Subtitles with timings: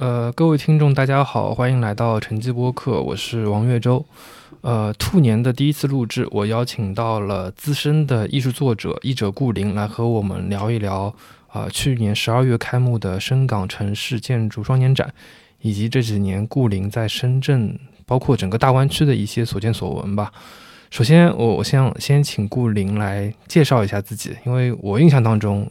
[0.00, 4.04] 呃，各位听众，大家好，欢迎来到晨记播客，我是王月洲。
[4.60, 11.14] 呃，兔年的第一次录制，我邀请到了资深的艺术作者译者顾林来和我们聊一聊
[11.48, 15.12] 啊，去年十二月开幕的深港城市建筑双年展，
[15.60, 20.32] 以及这几年顾林在深圳，包括整个大湾区的一些所见所闻吧。
[20.90, 25.70] 首先，我我先先请顾林来介绍一下自己，因为我印象当中，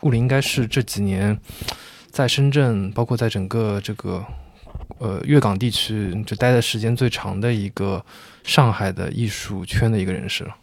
[0.00, 1.38] 顾林应该是这几年。
[2.10, 4.24] 在深圳，包括在整个这个
[4.98, 8.04] 呃粤港地区，就待的时间最长的一个
[8.44, 10.56] 上海的艺术圈的一个人士了。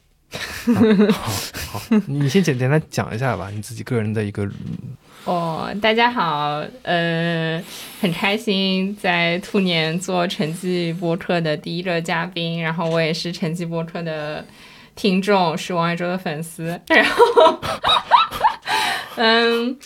[1.12, 4.50] 好，好，你先简简单讲一下吧，你自己个人的一个。
[5.24, 7.64] 哦，大家好，呃，
[8.02, 14.46] 很开心在兔年做成绩播客的第一个嘉宾，然后我也是成绩播客的
[14.96, 17.60] 听众，是王爱洲的粉丝，然后，
[19.18, 19.78] 嗯。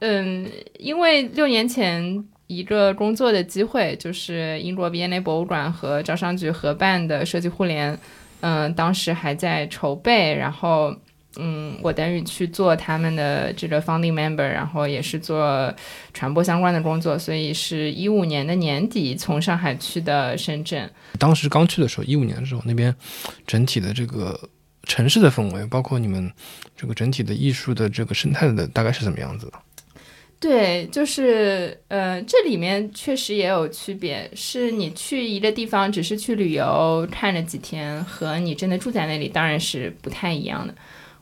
[0.00, 7.98] 嗯，因为六年前一个工作的机会，就是英国 V&A 博物馆和招商局合办的设计互联，
[8.40, 10.94] 嗯，当时还在筹备，然后，
[11.36, 15.72] 嗯，我等于去做他们的这个 founding member，然后也是做
[16.12, 20.90] 传播相关的工作，所以是一五年的年底从上海去的深圳。
[21.18, 22.94] 当时刚去的时候，一五年的时候，那边
[23.46, 24.38] 整体的这个
[24.82, 26.30] 城市的氛围，包括你们
[26.76, 29.52] 这个整体的艺术的这个生态的，大概是怎么样子的？
[30.44, 34.30] 对，就是呃，这里面确实也有区别。
[34.34, 40.74] 是你去一个地方只是去旅游看了几天，和你真的住在那里，当然是不太一样的。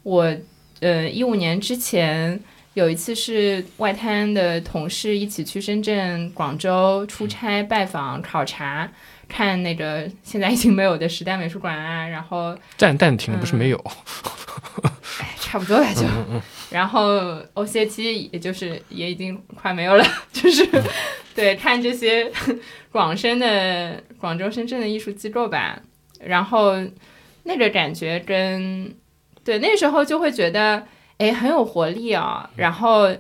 [0.03, 0.37] 我
[0.81, 2.41] 呃，一五年之前
[2.75, 8.91] 有一次是外滩的同事一起去深圳、广州出差拜访考察，
[9.29, 13.79] 看那个现在已经没有的时代美术馆啊，然后暂暂停不是没有，
[15.21, 16.03] 哎，差不多了就。
[16.71, 17.21] 然后
[17.53, 20.67] OCT 也就是也已经快没有了， 就是
[21.35, 22.33] 对看这些
[22.91, 25.79] 广深的广州、深圳的艺术机构吧，
[26.21, 26.73] 然后
[27.43, 28.91] 那个感觉跟
[29.45, 30.83] 对那时候就会觉得
[31.19, 33.15] 哎很有活力啊，然后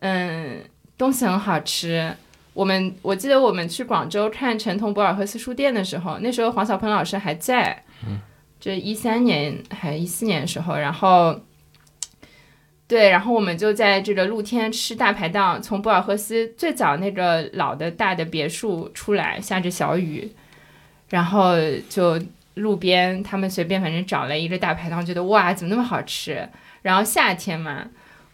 [0.00, 0.58] 嗯
[0.98, 2.12] 东西很好吃。
[2.52, 8.18] 我们我记得我们去广州看陈同博尔赫斯书店的时候，那时候黄小鹏老师还在，嗯，
[8.58, 11.40] 这一三年还一四年的时候，然后。
[12.88, 20.30] 对，然后我们就在这个露天吃大排档，从博尔赫斯最早那个老的大的别墅出来，下着小雨，
[21.08, 21.54] 然后
[21.88, 22.16] 就
[22.54, 26.48] 路边他们随便反正找了一个大排档，觉得哇，怎么那么好吃？
[26.82, 27.84] 然后夏天嘛，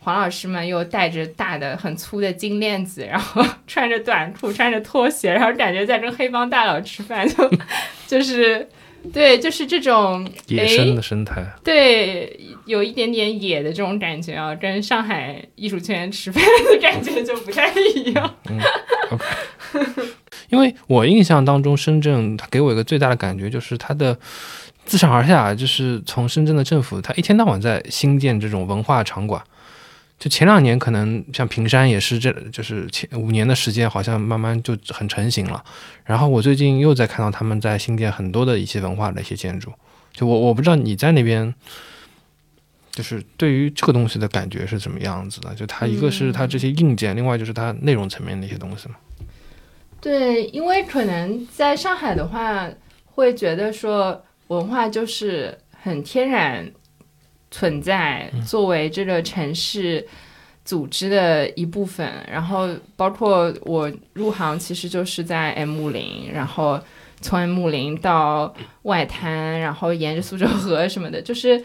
[0.00, 7.50] 黄老师们又带着大的很粗的金链子，然后 穿着短裤，穿着拖鞋，然后感觉在跟黑帮大佬吃饭，就
[8.06, 8.69] 就是。
[9.10, 18.34] 对，就是这种野生的生态，对，有一点点野的这种感觉啊，跟上海艺术圈吃饭的感觉就不太一样。
[18.48, 18.58] 嗯
[19.10, 19.24] ，OK。
[20.50, 24.16] 因为我印象当中，深圳它给我一个最大的感觉就是它的
[24.84, 29.42] 自上而下，就是从深圳的政府，它一天到晚在新建这种文化场馆。
[30.22, 35.64] 就前两年可能像平山也是，这就是前五年的时间，好像慢慢就很成型了。
[36.04, 39.72] 然后我最近又在看到他们在新建很多的一些文化的一些建筑。
[40.12, 41.52] 就我我不知道你在那边，
[42.92, 45.52] 就是对于这个东西的感觉是怎么样子的？
[45.56, 48.94] 就它一个是它这些硬件，另外就是它内容层面的一些东西嘛。
[50.00, 52.68] 对，因为可能在上海的话，
[53.06, 56.70] 会觉得说文化就是很天然。
[57.52, 60.04] 存在作为这个城市
[60.64, 66.80] 组织的一部分，然后包括我入行其实就是在 M 零，然后
[67.20, 71.62] 从 M 零到外滩，然后沿着苏州河什么的，就是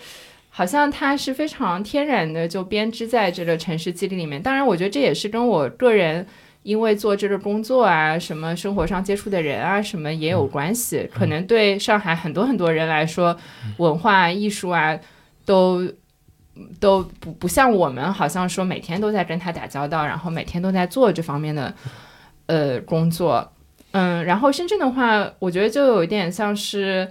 [0.50, 4.42] 好像它是非常天然的就编织在这个城市肌理里面。
[4.42, 6.28] 当然，我觉得这也是跟我个人
[6.64, 11.10] 因为做这个工作啊，什么生活上接触的人啊，什么也有关系。
[11.14, 13.38] 可能对上海很多很多人来说，
[13.78, 15.00] 文化艺术啊。
[15.48, 15.82] 都
[16.78, 21.74] 都不不像我们，好像说每天都在跟他打交道，然后每天都在做这方面的
[22.48, 23.50] 呃工作，
[23.92, 27.10] 嗯，然后深圳的话，我觉得就有一点像是，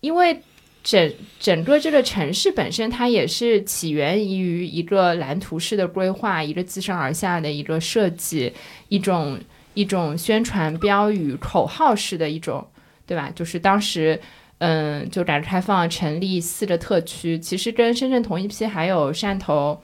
[0.00, 0.40] 因为
[0.82, 8.50] 整整个这个城市本身，它也是起源于一个蓝图式的规划，一个自上而下的一个设计，
[8.88, 9.38] 一种
[9.74, 12.66] 一种宣传标语口号式的一种，
[13.06, 13.30] 对吧？
[13.34, 14.18] 就是当时。
[14.58, 19.82] 嗯，就改革开放成立四个特区，其实跟深圳同一批，还有汕头，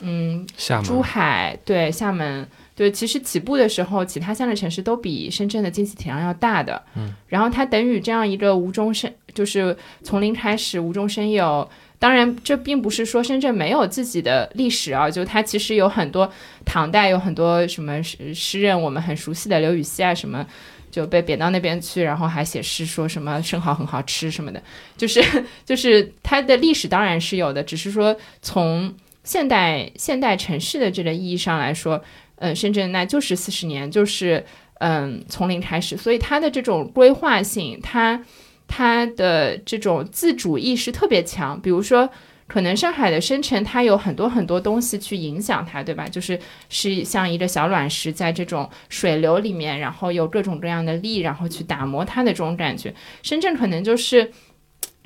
[0.00, 0.46] 嗯，
[0.84, 6.80] 珠海，对，厦门，对，其实起步的时候，其他三个城市都比深圳的经济体量要大的。
[6.94, 11.68] 嗯，然后它等于这样一个无中生，就是从零开始无中生有，
[11.98, 16.30] 当然，这并不是说深圳没有自己的历史啊，就它其实有很多
[16.64, 20.46] 唐代有很多什么诗诗人，我们很熟悉的刘禹锡啊什么。
[20.96, 24.62] 就被贬到那边去，然后还写诗说什么生蚝很好吃什么的，
[24.96, 25.22] 就是
[25.62, 32.02] 就是它的历史当然是有的，只是说从现代现代城市的这个意义上来说，
[32.36, 34.42] 嗯，深圳那就是四十年，就是
[34.78, 38.24] 嗯从零开始，所以它的这种规划性，它
[38.66, 42.08] 它的这种自主意识特别强，比如说。
[42.48, 46.08] 可能上海的生成，它有很多很多东西去影响它，对吧？
[46.08, 46.38] 就是
[46.68, 52.94] 是像一个小卵石在这种水流里面，然后有各种各样的力，然后去打磨它的这种感觉。
[53.24, 54.30] 深圳可能就是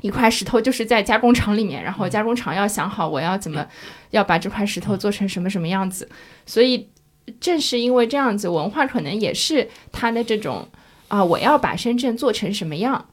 [0.03, 3.67] 一块石头，就是在加工厂里面，然后加工厂要想好我要怎么
[4.11, 6.07] 要把这块石头做成什么什么样子。
[6.45, 6.91] 所以
[7.41, 10.69] 正是因为这样子，文化可能也是它的这种
[11.09, 13.07] 啊，我要把深圳做成什么样，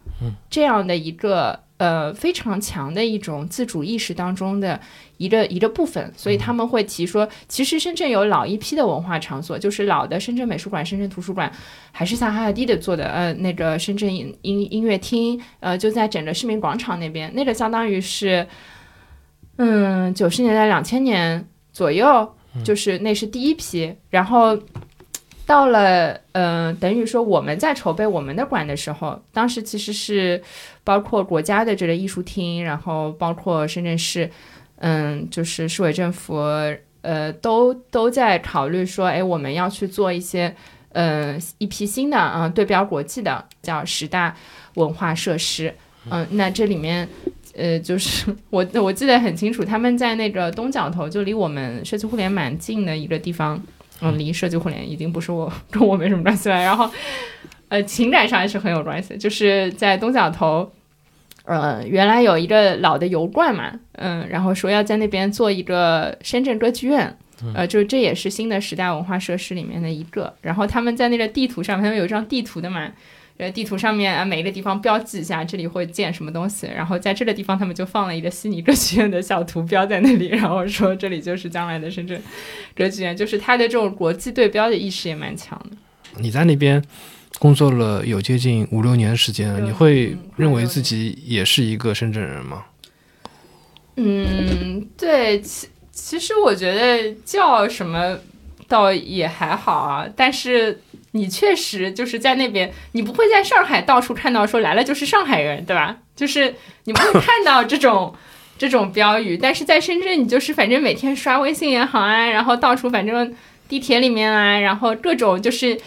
[0.50, 1.66] 这样的一个。
[1.78, 4.80] 呃，非常强的一种自主意识当中的
[5.18, 11.52] 一个一个部分，所以他们会提说，其实深圳有老一批的文化场所，就是老的深圳美术馆、深圳图书馆，
[11.92, 18.48] 还是像哈哈迪的做的，呃，那个深圳音音乐厅，呃，就在整个市民广场那边，那个相当于是，
[19.58, 22.28] 嗯，九十年代、两千年左右，
[22.64, 24.58] 就是那是第一批，然后。
[25.48, 30.44] 到了，嗯，等于说我们在筹备我们的馆的时候，当时其实是
[30.84, 34.30] 包括国家的这个艺术厅，然后包括深圳市，
[34.80, 36.36] 嗯，就是市委政府，
[37.02, 40.54] 呃，都都在考虑说，哎，我们要去做一些，
[40.90, 44.36] 嗯，一批新的，嗯，对标国际的，叫十大
[44.74, 45.74] 文化设施，
[46.10, 47.08] 嗯，那这里面，
[47.56, 53.58] 呃，就是 我我记得很清楚，他们在那个东角头，就离我们社区互联蛮近的一个地方。
[54.02, 56.56] 嗯，离社区互联已经不是我跟我没什么关系了。
[56.56, 56.90] 然后，
[57.70, 59.18] 呃，情感上还是很有关系。
[59.18, 60.72] 就是在东角头，
[61.46, 67.18] 呃，原来有一个老的油罐嘛，嗯，然后说要在那边做一个深圳歌剧院，
[67.54, 70.34] 呃，就这也是新的时代文化设施里面的一个。
[70.42, 72.92] 然后他们在那个地图上，他们有一张地图的嘛。
[73.38, 76.66] 呃，地图上面啊，每一个地方标记一下，这里会建什么东西。
[76.66, 82.20] 然后在这个地方，他们就放了一个悉尼歌剧院的小图标在那里，然后说这里就是将来的深圳
[82.76, 85.78] 歌剧院，就是它的这种国际对标的意识也蛮强的。
[86.18, 86.84] 你在那边
[87.38, 92.66] 工作了有接近五六年时间，你会认为自己也是一个深圳人吗？
[93.98, 98.18] 嗯，对，其其实我觉得叫什么
[98.68, 100.82] 倒也还好啊，但是。
[101.12, 105.98] 你确实就是在那边，你不会在上海到处看到说来了就是上海人，对吧？
[106.16, 108.14] 就是你不会 看到这种
[108.58, 113.36] 这种标语，但是在深圳，你就是反正每天刷微信也好啊，然后到处反正
[113.70, 115.80] 地铁里面啊，然后各种就是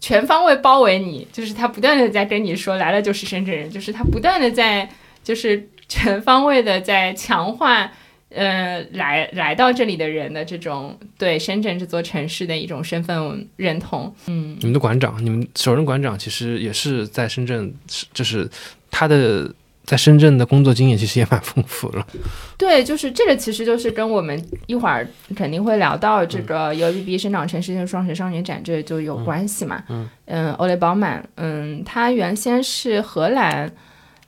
[0.00, 4.88] 全方位包围你，就是他不断的在跟你说来了就是深圳人，就是他不断的在
[5.22, 7.90] 就是全方位的在强化。
[8.36, 17.72] 呃，来来到这里的人的这种对深圳这座城市的一种身份认同，嗯，你们的馆长，你们首任馆长其实也是在深圳，
[18.12, 18.46] 就是
[18.90, 19.50] 他的
[19.84, 22.06] 在深圳的工作经验其实也蛮丰富了。
[22.58, 29.82] 对，就是这个，其实就是跟我们一会儿肯定会聊到这个 UBB 生长城世界双城少年展这就有关系嘛。
[29.88, 33.72] 嗯嗯，欧雷宝满，嗯，他原先是荷兰，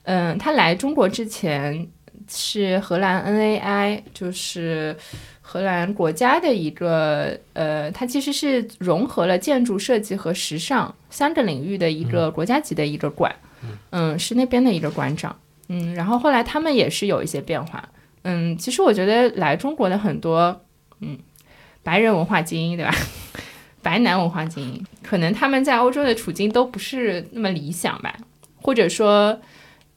[0.03, 1.87] 嗯，他来中国之前。
[2.29, 4.95] 是荷兰 NAI，就是
[5.41, 13.35] 荷兰国家的一个呃，它其实是融合了建筑设计和时尚三个领域的一个国家级的一个馆，
[13.89, 15.35] 嗯，是那边的一个馆长，
[15.69, 17.89] 嗯，然后后来他们也是有一些变化，
[18.21, 20.61] 嗯，其实我觉得来中国的很多
[21.01, 21.17] 嗯
[21.81, 22.93] 白人文化精英，对吧？
[23.81, 28.15] 白男文化精英，可能他们在欧洲的处境都不是那么理想吧，
[28.61, 29.39] 或者说。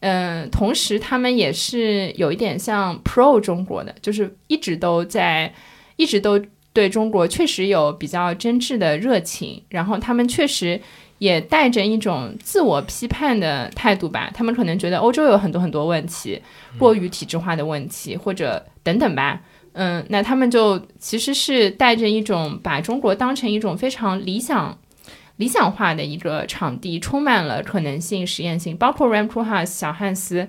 [0.03, 5.55] 嗯，同时他们也是有一点像 Pro 中国的，就是一直都在，
[5.95, 6.41] 一直都
[6.73, 10.81] 对中国确实有比较真挚的热情，然后他们确实
[11.19, 14.29] 也带着一种自我批判的态度吧。
[14.35, 16.43] 他们可能觉得欧洲有很多很多问题，
[16.77, 19.41] 过于体制化的问题，或者等等吧。
[19.75, 24.77] 嗯，那他们就其实是带着一种把中国当成一种非常理想。
[25.43, 30.47] 理想化的一个场地，充满了可能性、实验性，包括 r a m c o House 小汉斯。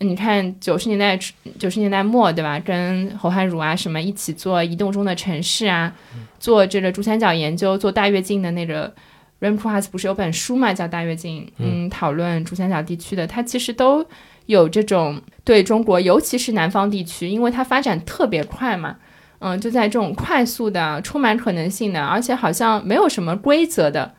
[0.00, 1.18] 你看九十年代
[1.58, 2.60] 九十年代末，对吧？
[2.60, 5.90] 跟侯汉儒啊什么一起做移动中的城市啊，
[6.38, 8.92] 做这个珠三角研究，做大跃进的那个
[9.38, 14.04] r a m p o House 不是有本书嘛，叫《大跃进》，嗯，讨论珠三角地区的，它其实都
[14.44, 18.96] 有这种对中国，尤其是南方地区，因为它发展特别快嘛。
[19.40, 24.14] 嗯，就在这种快速的、充满可能性的，而且好像没有什么规则的、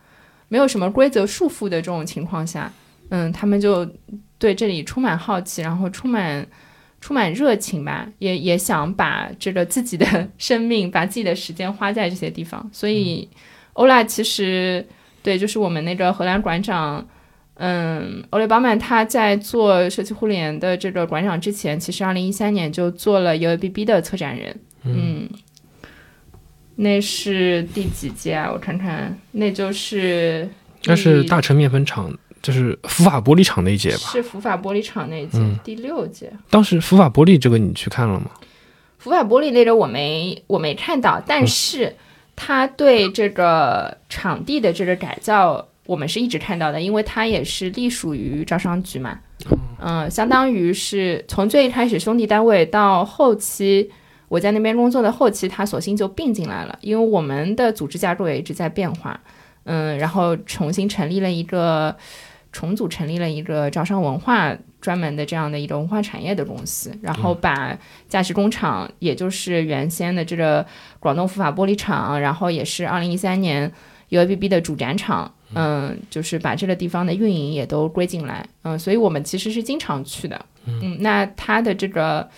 [0.50, 2.72] 没有什么规则束缚的这种情况下，
[3.10, 3.88] 嗯，他们就
[4.38, 6.46] 对这里充满好奇，然后充满
[7.00, 10.06] 充满热情吧，也也想把这个自己的
[10.38, 12.68] 生命、把自己的时间花在这些地方。
[12.74, 13.30] 所以，
[13.74, 14.86] 欧拉其实
[15.22, 17.08] 对，就是我们那个荷兰馆长，
[17.56, 25.30] 嗯，欧雷巴曼他在做社区互联的这个馆长之前，其实二零一三年就做了 UABB 的策展人，嗯，
[26.76, 28.50] 那是第几届啊？
[28.52, 30.50] 我看看，那就是
[30.86, 32.12] 那是大成面粉厂。
[32.42, 36.34] 就是福法玻璃厂那一届吧，是福法玻璃厂那一届，第六届。
[36.50, 38.32] 当时福法玻璃这个你去看了吗？
[38.98, 41.96] 福法玻璃那个我没我没看到，但是
[42.36, 49.20] 他对这个场地的这个改造，我们是一直看到的，因为它也是隶属于招商局嘛。
[49.80, 53.88] 嗯，相当于是从最一开始兄弟单位到后期
[54.32, 59.20] 我在那边工作的后期，他索性就并进来了，因为我们的组织架构也一直在变化。
[59.66, 61.96] 嗯，然后重新成立了一个。
[62.54, 67.78] 重组成立了一个招商文化专门的这样的一个文化产业的公司，然后把
[68.10, 70.66] 价值工厂，也就是原先的这个
[71.00, 73.72] 广东福法玻璃厂，然后也是二零一三年
[74.10, 82.30] UABB 的主展场，嗯，就是把这个地方的运营也都归进来，嗯，所以我们其实是经常去的，嗯，那它的这个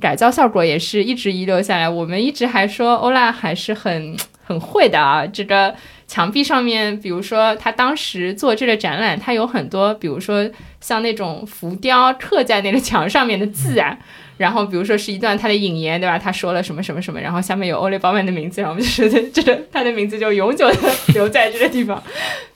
[0.00, 5.74] 改造效果也是一直遗留下来，我们一直还说欧拉还是很 很会的啊，这个。
[6.08, 10.48] 墙壁上面，比如说他当时做这个展览，他有很多，比如说
[10.80, 13.94] 像那种浮雕刻在那个墙上面的字啊，
[14.38, 16.18] 然后比如说是一段他的引言，对吧？
[16.18, 22.02] 他说了什么什么什么，然后下面有欧雷鲍曼的名字，然后我们就觉得这个他的名字就永久的留在这个地方，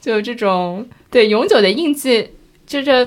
[0.01, 2.31] 就这种对永久的印记，
[2.67, 3.07] 这这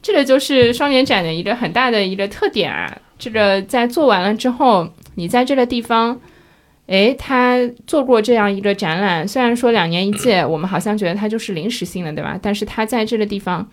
[0.00, 2.90] 这个就是双年展的一个很大的一个特点啊。
[3.18, 6.20] 这个在做完了之后，你在这个地方。
[6.86, 12.38] 诶，他做过这样一个展览，虽然说两年一届，我们好像觉得它就是临时性的，对吧？
[12.42, 13.66] 但是它在这个地方，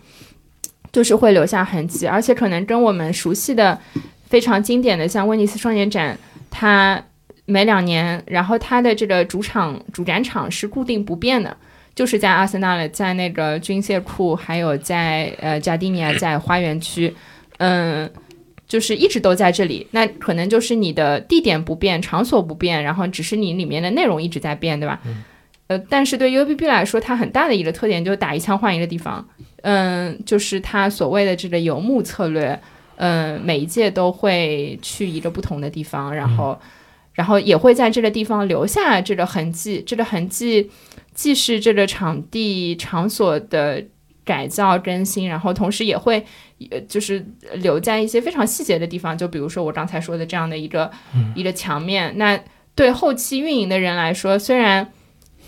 [0.94, 3.78] 就是会留下痕迹，而且可能跟我们熟悉的
[4.30, 6.18] 非常经典的像威尼斯双年展，
[6.50, 7.04] 它
[7.44, 11.58] 每两年，然后它的这个主场主展场是固定不变的，
[11.94, 17.14] 就是在阿森纳的，在那个军械库，还有在呃加蒂尼亚，在花园区，
[17.58, 18.10] 嗯。
[18.72, 24.98] 就是一直都在这里，那可能就是你的地点不变，场所不变，然后只是你里面的内容一直在变，对吧？
[25.68, 29.28] 呃，但是对 UABB 来说，它很大的一个特点就是打一枪换一个地方。
[29.64, 32.58] 嗯，就是它所谓的这个游牧策略，
[32.96, 36.58] 嗯，每一届都会去一个不同的地方，然后，
[37.12, 39.84] 然后也会在这个地方留下这个痕迹。
[39.86, 40.72] 这个痕迹
[41.14, 43.84] 既是这个场地场所的。
[44.32, 46.26] 改造更新，然后同时也会，
[46.70, 50.90] 呃，就是留在一些非常细节的地方，就比如说我刚才说的这样的一个
[51.36, 52.14] 一个墙面。
[52.16, 52.40] 那
[52.74, 54.90] 对后期运营的人来说，虽然，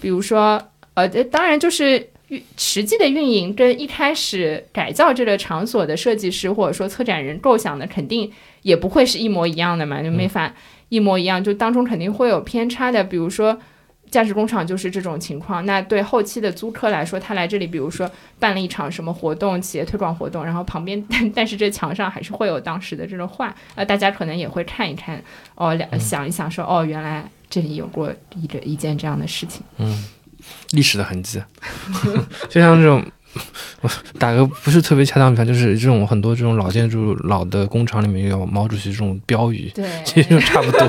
[0.01, 0.61] 比如说，
[0.95, 2.09] 呃，当然就是
[2.57, 8.29] 实际的运营跟一开始改造这个场所的设计师或者说策展人构想的肯定
[8.63, 10.53] 也不会是一模一样的嘛，就没法
[10.89, 13.57] 一模一样，就当中肯定会有偏差的，比如说。
[14.13, 15.65] 价值工厂就是这种情况。
[15.65, 21.03] 那对后期的租客来说，他来这里，比如说办了一场什么活动，企业推广活动，然后旁边，
[21.33, 25.19] 但是这墙上还是会有当时的这种画，呃，大家可能也会看一看，
[25.55, 29.63] 哦，两想一想，说，哦，原来这里有过一个一件这样的事情。
[29.79, 30.05] 嗯，
[30.73, 31.41] 历史的痕迹，
[32.47, 33.03] 就像这种，
[33.81, 33.89] 我
[34.19, 40.79] 打个不是特别恰当比方，就是这种很多这种老建筑、老的工厂里面有毛主席这种标语，对，其实就差不多。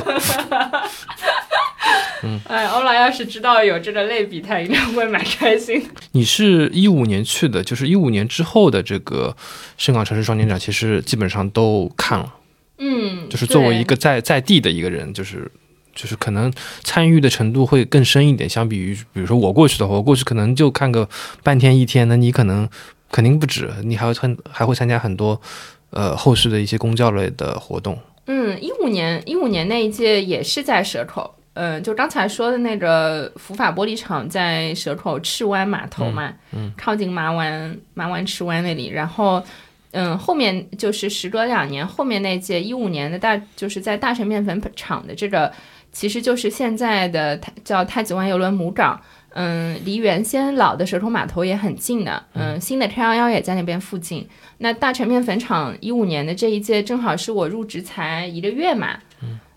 [2.25, 5.83] 嗯，哎，欧拉要是知道有这个类比，他一定会蛮开心。
[6.13, 9.37] 你是一五年去的，就是一五年之后的这个
[9.77, 12.35] 深港城市双年展，其实基本上都看了。
[12.79, 15.51] 嗯，就是作为一个在在地的一个人，就是
[15.95, 16.53] 就是可能
[16.83, 21.09] 参与的程度会更深一点，相比于比如说我过去的话，我过去可能就看个
[21.43, 22.69] 半天一天，那你可能
[23.13, 25.41] 肯定不止，你还会参还会参加很多
[25.91, 27.97] 呃后续的一些公教类的活动。
[28.27, 31.37] 嗯，一五年一五年那一届也是在蛇口。
[31.55, 38.89] 嗯，就刚才说的那个福法玻璃厂在蛇口赤湾码头嘛，嗯，靠近麻湾麻湾赤湾那里。
[38.89, 39.41] 然后，
[39.93, 45.53] 嗯，后面就是时隔两年，后面那届一五年的大，就是在大成面粉厂的这个，
[45.93, 49.01] 其实就是现在的叫太子湾邮轮母港，
[49.35, 54.27] 嗯，离原先老的蛇口码头也很近的，嗯，新的 K 幺幺也在那边附近。
[54.59, 58.99] 那大成面粉厂一五年的这一届，正好是我入职才一个月嘛。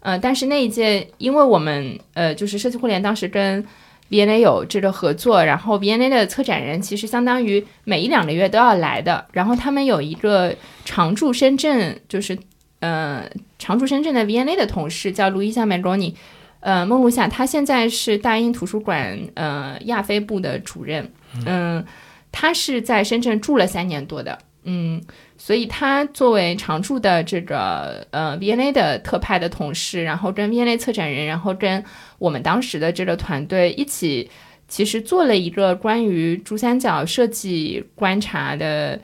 [0.07, 3.61] 呃，但是那一届，因为我们呃，就是设计互联当时跟
[4.07, 12.39] V&A 有这个合作，然后 V&A 的策展人其实相当于每一两个月都要来的，然后他们有一个常驻深圳，就是
[12.79, 16.15] 呃常驻深圳的 VNA 的同事叫卢伊夏梅罗尼，
[16.61, 21.11] 呃梦露夏，他现在是大英图书馆呃亚非部的主任，
[21.45, 21.83] 嗯，
[22.31, 24.39] 他是在深圳住了三年多的。
[24.69, 25.01] 嗯，
[25.47, 31.81] 所以他作为常驻的这个呃 V&A 的特派的同事，然后跟 V&A 策展人，然后跟
[32.19, 34.29] 我们当时的这个团队一起，
[34.67, 38.99] 其实做了一个关于珠三角设计观察的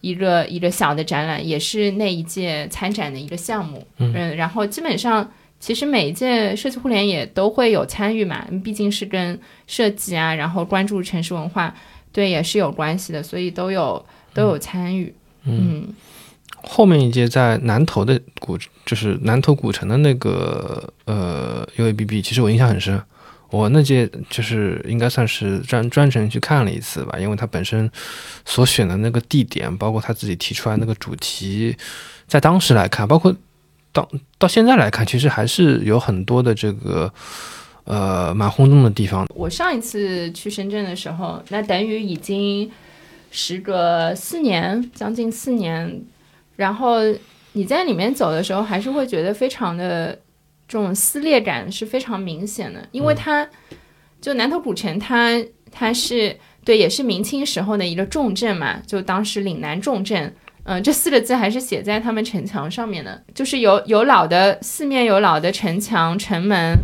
[0.00, 3.84] 一个一个小的展览，也是那一届参展的一个项目。
[3.96, 5.28] 嗯，然后基本上
[5.58, 9.36] 其实每一届设计互联也都会有参与嘛，毕竟是跟
[9.66, 11.74] 设计啊，然后关注城市文化，
[12.12, 14.06] 对，也是有关系的，所以都有。
[14.34, 15.12] 都有参与，嗯，
[16.62, 23.00] 后面一届在南头的古，就是南头古城的那个呃 U A B B，其实我印象很深。
[23.50, 27.90] 我那届就是应该算是专专程去看了一次吧，因为他本身
[28.44, 31.74] 所选的那个地点，包括他自己提出来那个主题，
[32.26, 33.34] 在当时来看，包括
[33.92, 37.10] 到到现在来看，其实还是有很多的这个
[37.84, 39.26] 呃蛮轰动的地方。
[39.34, 42.70] 我上一次去深圳的时候，那等于已经。
[43.30, 46.02] 时隔四年，将近四年，
[46.56, 46.98] 然后
[47.52, 50.18] 你在里面走的时候，还是会觉得非常的
[50.66, 53.48] 这种撕裂感是非常明显的，因为它
[54.20, 55.32] 就南头古城，它
[55.70, 66.74] 它是对，也是明清时候的一个重镇嘛，就当时岭南重镇，嗯，这四个字还是写在他们城墙上面的，就是有有老的四面有老的城墙城门，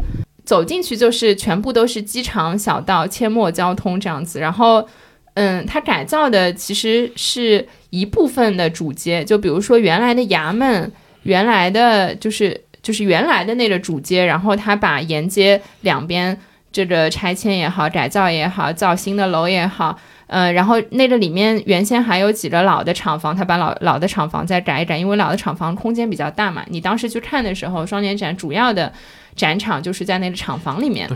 [0.44, 4.86] 走进去就是全部都是机场小道阡陌交通这样子，然后。
[5.34, 10.90] 嗯，它改造的其实是一部分的主街，就比如说原来的衙门，
[11.24, 16.38] 原来的就是就是原来的那个主街，然后它把沿街两边
[16.70, 19.98] 这个拆迁也好，改造也好，造新的楼也好，
[20.28, 26.64] 嗯，然后那个里面原先还有几个老的厂房，它把老老的厂房再改一改，因为老的厂房空间比较大嘛。
[26.68, 28.92] 你当时去看的时候，双年展主要的
[29.34, 31.10] 展场就是在那个厂房里面，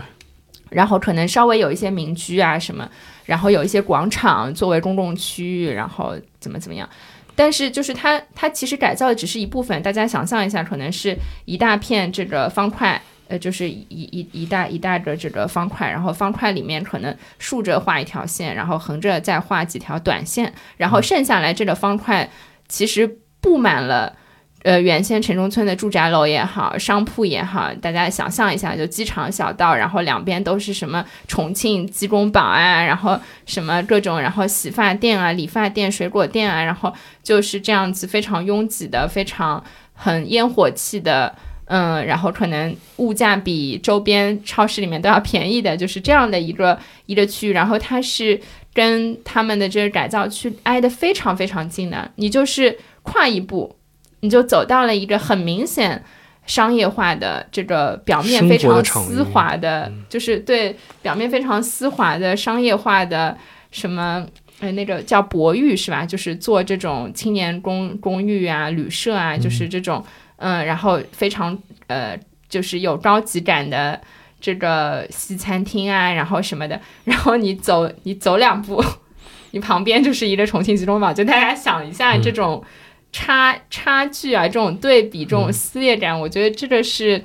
[0.69, 2.85] 然后可能稍微有一些民居啊什么。
[3.29, 6.89] 然后有一些广场作为公共区域，然后怎么怎么样，
[7.35, 9.79] 但是就是它它其实改造的只是一部分。
[9.83, 22.27] 大家想象一下，可能是一大片这个方块，呃，就是一一一大一大个这个方块，然后方块里面可能竖着画一条线，然后横着再画几条短线，然后剩下来这个方块
[22.67, 24.15] 其实布满了。
[24.63, 36.93] 呃，原先城中村的住宅楼也好，商铺也好，大家想象一下，就机场小道，然后两边都是什么重庆鸡公煲啊，然后什么各种，然后洗发店啊、理发店、水果店啊，然后
[37.23, 41.33] 就是这样子非常拥挤的、非常很烟火气的，
[41.67, 48.37] 嗯，然后可能物价比周边超市里面都要便宜的，就是这样的一个一个区域，然后它是
[48.73, 53.77] 跟他们的这个改造区挨得非常非常近的，你就是跨一步。
[54.21, 56.03] 你就走到了一个很明显
[56.45, 63.37] 商业化的这个表面非常丝滑的，就是对表面非常丝滑的商业化的
[63.71, 64.25] 什么，
[64.59, 66.03] 呃，那个叫博寓是吧？
[66.05, 70.03] 就是做这种青年公公寓啊、旅社啊，就是这种，
[70.37, 71.55] 嗯，然后非常
[71.85, 74.01] 呃，就是有高级感的
[74.41, 78.83] 这个西餐厅啊，然后什么的， 然后你走你走两步，
[79.51, 82.63] 你旁边就是一个重庆集中堡，就大家想一下这种。
[83.11, 87.23] 差差距啊，这种对比，这种撕裂感，我觉得这个是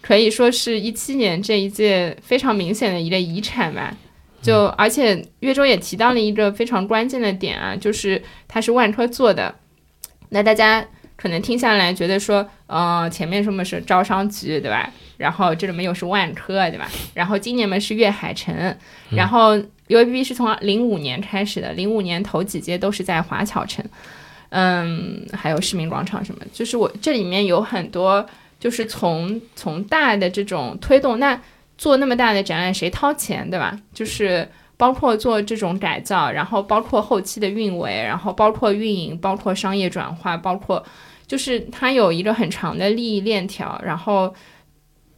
[0.00, 3.94] 可以说是一七年这一届非常明显的一个遗产吧。
[4.40, 9.54] 就而且岳州也提到了一个非常关键的点啊，就是它是万科做的。
[10.28, 10.86] 那大家
[11.16, 14.90] 可能听下来觉得说，嗯，前面什么是招商局对吧？
[15.16, 16.88] 然后这里面又是万科对吧？
[17.14, 18.54] 然后今年嘛是粤海城，
[19.10, 19.56] 然后
[19.88, 23.84] U A B B 是从零五年开始的，零五年头几届都是在华侨城。
[24.50, 28.24] 嗯，还有市民广场什么，就是我这里面有很多，
[28.58, 31.38] 就是从从大的这种推动，那
[31.76, 33.78] 做那么大的展览谁掏钱，对吧？
[33.92, 40.82] 就是包括做这种改造，然后包括后期的运维，然后包括运营，包括商业转化，包括
[41.26, 44.34] 就是它有一个很长的利益链条，然后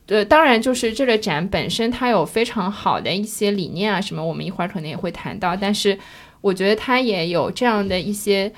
[0.08, 5.96] 呃，当然就是这个展本身它有非常好的一些理念啊什么，我们一会儿可能也会谈到，但是
[6.40, 8.52] 我觉得它也有这样的一些。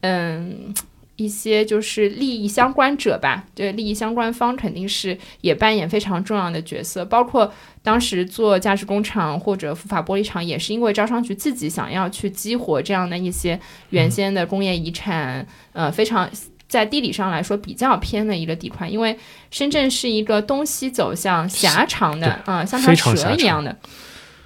[0.00, 0.72] 嗯，
[1.16, 7.04] 一些就是利益相关者吧，对利益相关方肯定是也扮演非常重要的角色。
[7.04, 13.58] 包括当时做价值工厂或者福法玻璃厂，也是因为招商局自己想要去激活这样的一些
[13.90, 16.30] 原先的工业遗产，呃，非常
[16.68, 18.88] 在地理上来说比较偏的一个地块。
[18.88, 19.18] 因为
[19.50, 23.76] 深圳是一个东西走向狭长的，啊，像条蛇一样的。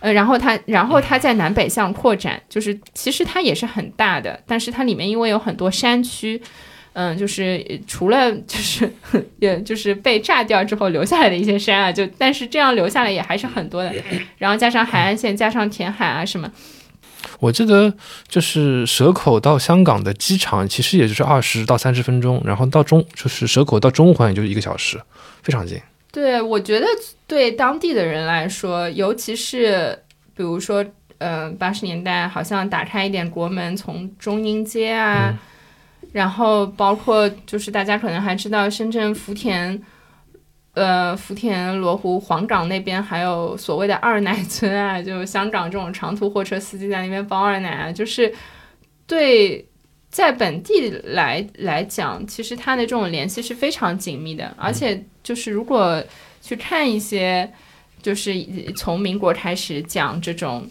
[0.02, 6.42] 呃，然后它，然后它在南北向扩展，就是其实它也是很大的，但是它里面因为有很多山区，
[6.94, 8.92] 嗯，就是除了就是，
[9.38, 13.94] 也就是被炸掉之后留下来的一些山啊，就但是这样留下来也还是很多的，
[14.38, 16.50] 然后加上海岸线，加上填海啊什么。
[17.38, 17.94] 我记得
[18.26, 25.00] 就是蛇口到香港的机场，其实也就是二十到三十分钟，然后到中就是蛇口到中环也就一个小时，
[25.44, 25.80] 非常近。
[26.12, 26.86] 对，我觉得
[27.26, 29.98] 对当地的人来说，尤其是
[30.36, 30.84] 比如说，
[31.18, 35.36] 嗯，八十年代好像打开一点国门，从中英街啊，
[36.12, 39.82] 然后包括就是大家可能还知道深圳福田。
[40.74, 48.32] 呃，福田罗湖黄岗那边还有所谓的二奶村啊，就香港这种长途货车司机在那边包二奶啊，就是
[49.06, 49.68] 对
[50.08, 54.50] 在本地来来讲，其实他的这种联系是非常紧密的。
[54.56, 56.02] 而且就是如果
[56.40, 57.50] 去看一些，
[58.02, 58.34] 就是
[58.76, 60.68] 从民国开始讲这种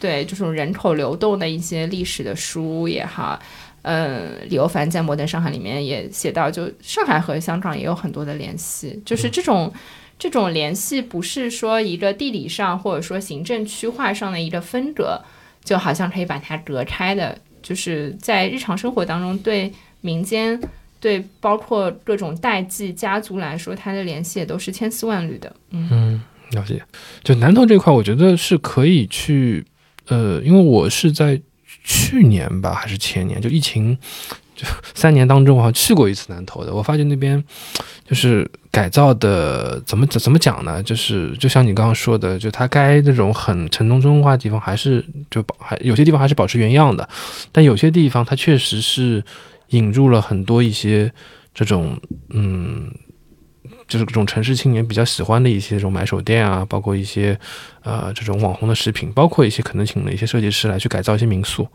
[0.00, 3.40] 对这种人口流动的一些历史的书也好。
[3.82, 9.72] 嗯，李欧凡在《摩登上海》里面也写到，就上海和香港也有很多的联系，就是这种
[10.16, 15.20] 这种联系不是说一个地理上或者说行政区划上的一个分隔，
[15.64, 20.60] 就好像可以把它隔开的，就是在日常生活当中，对民间，
[21.02, 25.54] 对包括各种代际家族来说，它的联系也都是千丝万缕的。
[25.70, 26.82] 嗯，了解。
[27.22, 29.66] 就南头这块，我觉得是可以去，
[30.06, 31.42] 呃，因为我是在。
[31.84, 33.98] 去年吧，还是前年，就疫情，
[34.54, 36.72] 就 三年当中，我好像去过一次南头的。
[36.72, 37.42] 我发现那边
[38.06, 40.80] 就是改造的，怎么怎怎么讲呢？
[40.80, 47.08] 就是就像你刚刚说的，就它该那种很城中村化的地方，还是就保还有些地方还是保持原样的，
[47.50, 49.24] 但有些地方它确实是
[49.72, 51.12] 引入了很多一些
[51.52, 52.90] 这种嗯。
[53.88, 57.38] 就是这种城市青年比较喜欢的一些这种买手店啊，包括一些
[57.82, 61.68] 呃这种网红的食品，包括一些可能请了一些设计师来去改造一些民宿，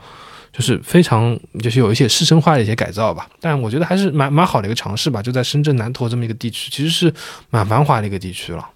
[0.52, 3.30] 就是非常就是有一些市生化的一些改造吧。
[3.40, 5.22] 但我觉得还是蛮蛮好的一个尝试吧。
[5.22, 7.14] 就在深圳南头这么一个地区，其实是
[7.52, 8.68] 蛮繁华的一个地区了。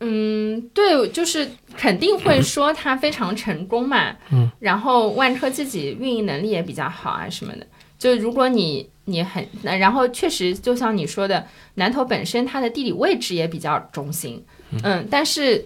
[0.00, 4.14] 嗯，对，就是肯定会说它非常成功嘛。
[4.30, 4.50] 嗯。
[4.58, 7.66] 然后万科自己运营能力也比较好啊什么的。
[7.98, 14.44] 就如果你你很，然后确实就像你说的，南头本身它的地理位置也比较中心，
[14.84, 15.64] 嗯，但是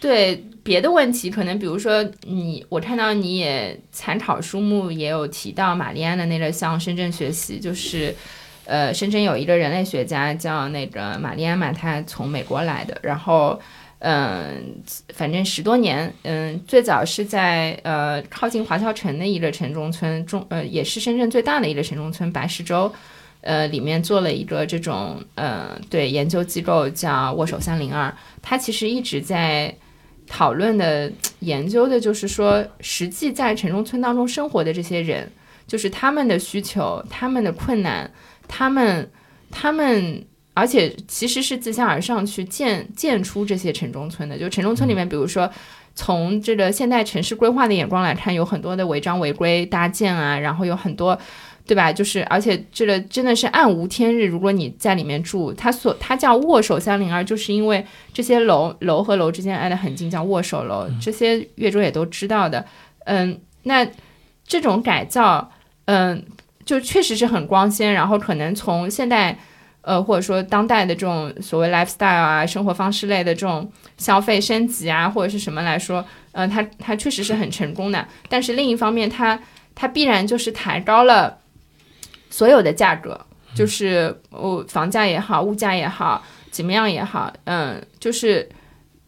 [0.00, 8.14] 对别的问题，可能比如说你，我看到你也参考书目也有提到玛丽安的那个向深圳学习，就是
[8.64, 13.60] 呃，深圳有一个人类学家叫那个玛丽安嘛，他从美国来的，然后。
[14.04, 14.82] 嗯，
[15.14, 22.92] 反正十多年，嗯，最早是在呃靠近华侨城的一个城中村，中呃也是深圳最大的一个城中村白石洲，
[23.42, 28.12] 呃里面做了一个这种呃对研究机构叫握手三零二，
[28.42, 29.72] 他其实一直在
[30.26, 35.30] 讨论的研究的就是说，实际在城中村当中生活的这些人，
[35.68, 38.10] 就是他们的需求、他们的困难、
[38.48, 39.08] 他们
[39.48, 40.24] 他们。
[40.54, 45.50] 而且其实是自下而上去建建出这些城中村的，就城中村里面，比如说
[45.94, 51.18] 从这个现代城市规划的眼光来看，有很多的违章违规搭建啊，然后有很多，
[51.66, 51.90] 对吧？
[51.90, 54.26] 就是而且这个真的是暗无天日。
[54.26, 60.86] 如果你在里面住，它所它叫握手三零二，就是因为这些楼楼和楼之间挨得很近，叫握手楼。
[61.00, 62.62] 这些岳州也都知道的。
[63.06, 63.86] 嗯，那
[64.46, 65.50] 这种改造，
[65.86, 66.22] 嗯，
[66.66, 69.38] 就确实是很光鲜，然后可能从现代。
[69.82, 78.06] 呃，或者说当代的这种所谓 lifestyle 啊，生活方式类的这种消费升级啊，或者是什么来说，呃，它它确实是很成功的。
[78.28, 79.38] 但是另一方面，它
[79.74, 81.38] 它必然就是抬高了
[82.30, 83.20] 所有的价格，
[83.54, 88.48] 就是哦，房价也好，物价也好，怎么样也好，嗯，就是。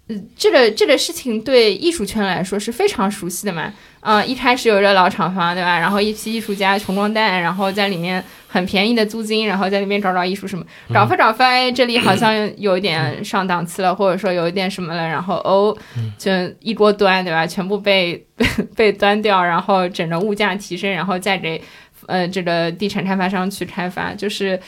[0.09, 3.73] 嗯，这个这个事情对艺术圈来说是非常熟悉的嘛。
[4.01, 5.79] 嗯，一开始有个老厂房，对吧？
[5.79, 15.75] 然后一批艺术家穷光蛋，然后在里面很便宜的租金，然后在那边找找艺术什么，找发找发，哎，这里好像有一点上档次了，或者说有一点什么了，然后哦，
[16.19, 17.47] 就一锅端，对吧？
[17.47, 18.23] 全部被
[18.77, 21.59] 被端掉，然后整个物价提升，然后再给
[22.09, 24.61] 呃这个地产开发商去开发，就是。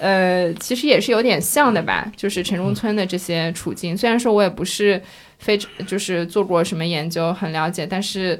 [0.00, 3.94] 呃，其实也是有点像的吧，就是城中村的这些处境。
[3.94, 5.00] 虽然说我也不是
[5.38, 8.38] 非就是做过什么研究，很了解，但是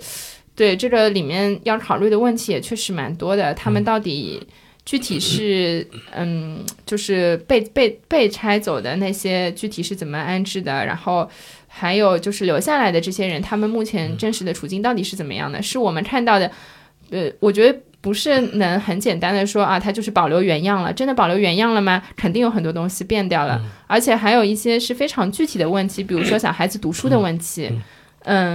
[0.56, 3.52] 对这个里面要考虑的问题也确实蛮多的。
[3.52, 4.42] 他们到底
[4.86, 10.86] 具体是嗯，就是被被被拆走的那些具体是怎么安置的？
[10.86, 11.28] 然后
[11.68, 15.60] 还有就是留下来的这些人，他们目前真实的处境到底是怎么样的？
[15.60, 16.50] 是我们看到的？
[17.10, 17.78] 呃，我觉得。
[18.00, 20.92] 不是能很简单的说啊，它就是保留原样了。
[20.92, 22.02] 真的保留原样了吗？
[22.16, 27.82] 肯定有很多东西变掉了，而且还有一些是非常具体的问题，比如说小孩子读书的问题，嗯，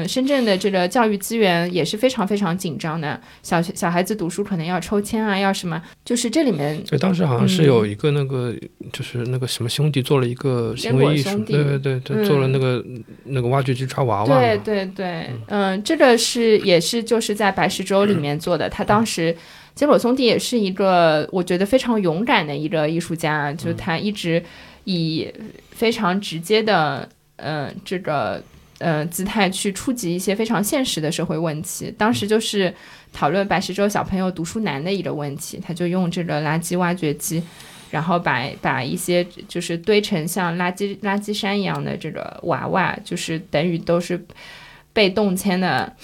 [0.07, 6.79] 深圳的这个教育资源也是非常非常紧张的，小小孩子读书可能要抽签啊，要什么，就是这里面。
[6.83, 8.53] 对，当时好像是有一个那个，
[8.93, 12.85] 就是那个什么兄弟做了一个行为艺术，对对对对，做了那个
[13.23, 14.39] 那个挖掘机抓娃娃。
[14.39, 19.35] 对对对，嗯，这个是也是就是在白石洲里面做的，他当时
[19.73, 24.43] 杰果兄弟也是一个我觉得非常勇敢的一个艺术家，就是他一直
[24.83, 25.27] 以
[25.71, 28.43] 非常直接的，嗯，这个。
[28.79, 31.93] 呃，姿态去触及一些非常现实的社会问题。
[31.97, 32.73] 当时就是
[33.13, 37.41] 讨论白石洲小朋友读书难的一个问题，他就用这个垃圾挖掘机，
[37.89, 44.21] 然后把把一些就是堆成像垃圾垃圾山一样的这个娃娃，就是等于都是
[44.91, 45.95] 被动迁的，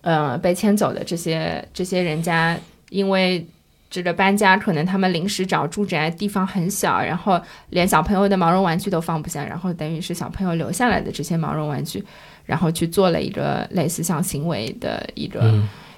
[0.00, 2.58] 呃，被迁走的这些这些人家，
[2.88, 3.46] 因为。
[3.88, 12.04] 这个搬家可能他们临时找住宅地方很小，然后连小朋友的毛绒玩具都放不下，然后等于是小朋友留下来的这些毛绒玩具，
[12.44, 15.54] 然后去做了一个类似像行为的一个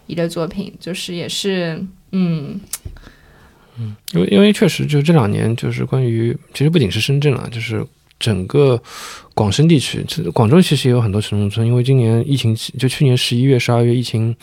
[0.07, 2.61] 一个作品，就是也是嗯。
[3.81, 7.87] 嗯，因为因为确实就这两年就是关于其实不仅是深圳了，就是
[8.19, 8.81] 整个
[9.35, 14.35] 广深地区，广州其实也有很多城中村，因为今年疫情就去年十一月十二月疫情。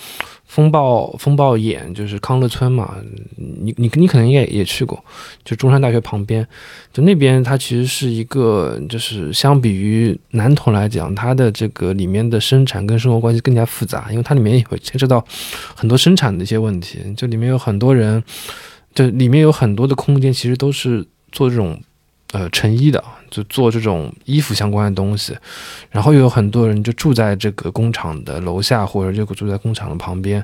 [0.47, 2.95] 风暴风暴眼就是康乐村嘛，
[3.35, 5.03] 你你你可能应该也去过，
[5.43, 6.47] 就中山大学旁边，
[6.93, 15.25] 就那边它其实是一个，就是相比于南头来讲，它的这个里面的生产跟生活关系更加复杂，因为它里面也会牵涉到
[15.75, 18.23] 很多生产的一些问题，就里面有很多人，
[18.93, 21.77] 就里面有很多的空间，其实都是做这种
[22.36, 23.02] 呃成衣的。
[23.32, 25.36] 就做这种衣服相关的东西，
[25.89, 30.41] 然后有很多人就住在这个工厂的楼下，或者就住在工厂的旁边。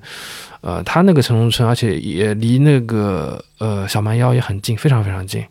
[0.60, 5.46] 呃，他那个城中村，而且也离那个呃小蛮腰也很近，非常非常近。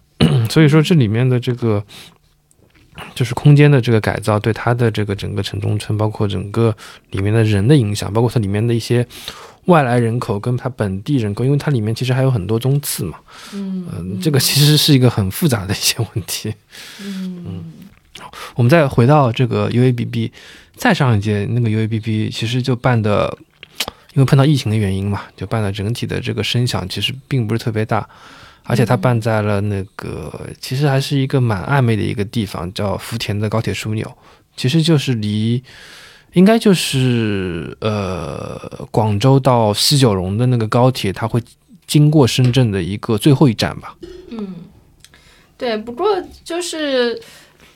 [0.50, 1.82] 所以说，这里面的这个
[3.14, 6.76] 就是空间的这个改造，对他的这个整个城中村，包括整个
[7.12, 9.06] 里面的人的影响，包括它里面的一些。
[9.66, 13.18] 外来人口跟它本地人口，因为它里面其实还有很多宗次嘛，
[13.52, 16.52] 嗯，这个其实是一个很复杂的一些问题，
[17.00, 17.44] 嗯。
[17.46, 17.64] 嗯，
[18.56, 20.32] 我们再回到这个 UABB，
[20.74, 23.38] 再上一届那个 UABB 其实就办的，
[24.14, 28.08] 因为碰到疫情的原因嘛，就办的整体的这个声响其实并不是特别大，
[28.64, 34.12] 而且它办在了那个其实还是一个蛮暧昧的一个地方，叫福田的高铁枢纽，
[34.56, 35.62] 其实就是离。
[36.34, 41.42] 应该就是呃，广州到西九龙的那个高铁，它会
[41.86, 43.94] 经过深圳的一个最后一站吧？
[44.30, 44.54] 嗯，
[45.58, 45.76] 对。
[45.76, 46.08] 不过
[46.42, 47.20] 就是，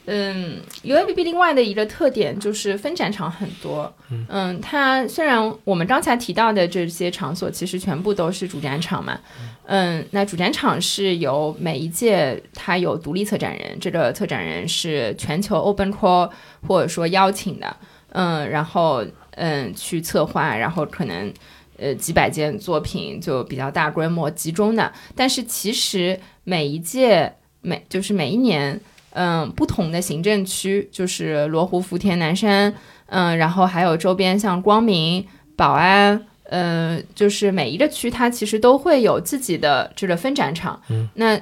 [0.06, 3.92] 嗯，UABB 另外的一个特点就是分展场很多。
[4.28, 9.18] 嗯，它虽然我们刚才提到的这些场所其实全部都是主展场嘛，
[9.66, 16.30] 嗯，那主展场是由每一届它有独立策展人，这个策展人是全球 Open Call
[16.66, 17.76] 或者说邀请的。
[18.18, 21.31] 嗯，然后嗯去策划，然后可能
[21.76, 24.90] 呃几百件作品就比较大规模集中的。
[25.14, 32.72] 但是其实每一届每就是每一年，嗯不同的行政区，就是罗湖、福田、南山，
[33.09, 40.81] 嗯，然后还有周边像光明、宝安，嗯，就是每一个区它其实都会有自己的这个分展场。
[40.88, 41.38] 嗯，那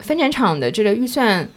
[0.00, 1.48] 分展场的这个预算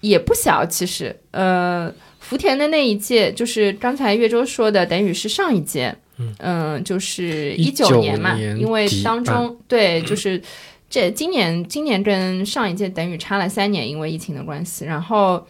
[0.00, 1.92] 也不小，其实呃。
[2.22, 5.94] 福田的那一届，就是刚才岳州说的，等于是上一届，
[6.38, 10.40] 嗯，就是一九年嘛，因为当中对，就是
[10.88, 14.84] 这今年今年跟上一届等于差了三年，因为疫情的关系。
[14.84, 15.46] 然后，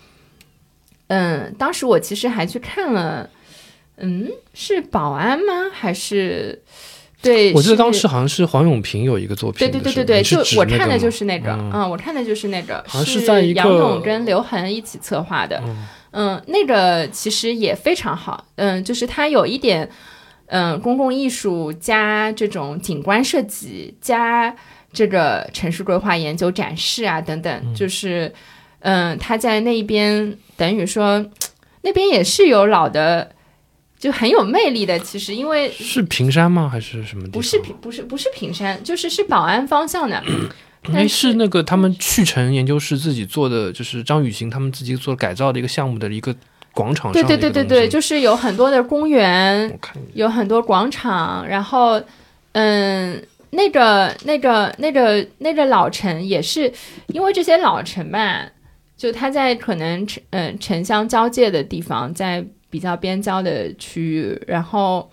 [1.09, 3.29] 嗯，当时我其实还去看了，
[3.99, 5.71] 嗯，是保安吗？
[5.73, 6.61] 还是
[7.21, 7.53] 对？
[7.53, 15.63] 我记得当时好像是黄永平有一个作品，对对对对对，就我看的就是那个，嗯，我看的就是那个，好像是在杨勇跟刘恒一起策划的。
[15.67, 15.87] 嗯，
[16.47, 18.47] 那个其实也非常好。
[18.57, 19.89] 嗯，就是它有一点，
[20.47, 24.55] 嗯，公共艺术加这种景观设计加
[24.93, 28.31] 这个城市规划研究展示啊等等，就是，
[28.81, 31.25] 嗯，他在那边等于说，
[31.81, 33.35] 那边也是有老的，
[33.99, 34.99] 就很有魅力的。
[34.99, 36.69] 其实因为是平山吗？
[36.69, 37.27] 还是什么？
[37.29, 40.23] 不是平，不是不是平山，就是是宝安方向的。
[40.93, 46.35] 哎，是那个他们去城研究室自己做的，就是张雨晴他们自己做改造的一个项目的一个
[46.73, 47.13] 广场。
[47.13, 49.79] 对对对对对，就是有很多的公园，
[50.15, 52.03] 有很多广场，然后
[52.53, 56.73] 嗯，那个那个那个那个老城也是，
[57.07, 58.45] 因为这些老城吧，
[58.97, 65.09] 就它在可能城嗯城乡交界的地方，在比较边郊的区域，然后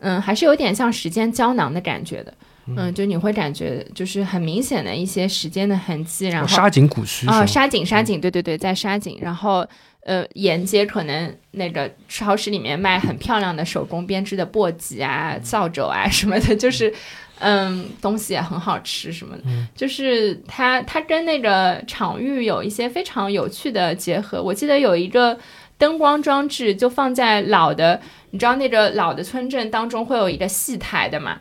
[0.00, 2.34] 嗯还是有点像时间胶囊的感觉的。
[2.74, 9.66] 嗯，就你会感觉就是很明显的一些时间的痕迹，然后沙井古墟啊，沙井沙井，对对对，在沙井，然后
[10.00, 16.92] 呃，沿街可能那个超市里面卖很漂亮的手工编织的簸箕啊、扫帚啊什么的，就是
[17.38, 19.42] 嗯，东西也很好吃什么的，
[19.74, 24.42] 就是它它跟那个场域有一些非常有趣的结合。
[24.42, 25.38] 我记得有一个
[25.78, 31.38] 灯光装置就放在老的，你知道那个老的村镇当中会有一个戏台的嘛？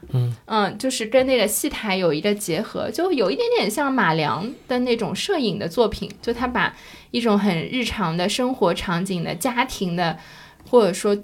[0.48, 6.76] 嗯就是跟那个戏台有一个结合，就有一点点像马良的那种摄影的作品，就他把
[7.12, 10.17] 一种很日常的生活场景的家庭的，
[10.69, 11.17] 或者说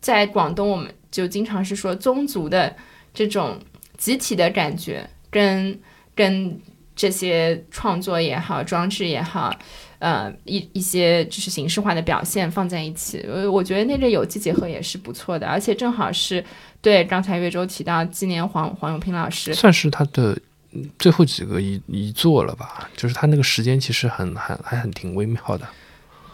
[0.00, 2.74] 在广东我们就经常是说宗族的
[3.12, 3.58] 这种
[3.98, 5.76] 集体的感觉，跟
[6.14, 6.60] 跟
[6.94, 9.52] 这些创作也好，装置也好。
[10.02, 16.44] 呃，一一些就是形式化的表现放在一起，呃，我觉得那个有机结合也是不错的，而且正好是
[16.80, 20.36] 对刚才岳州提到纪念黄黄永平老师，算是他的
[20.72, 22.90] 嗯最后几个遗遗作了吧？
[22.96, 25.64] 就是他那个时间其实很很还很挺微妙的。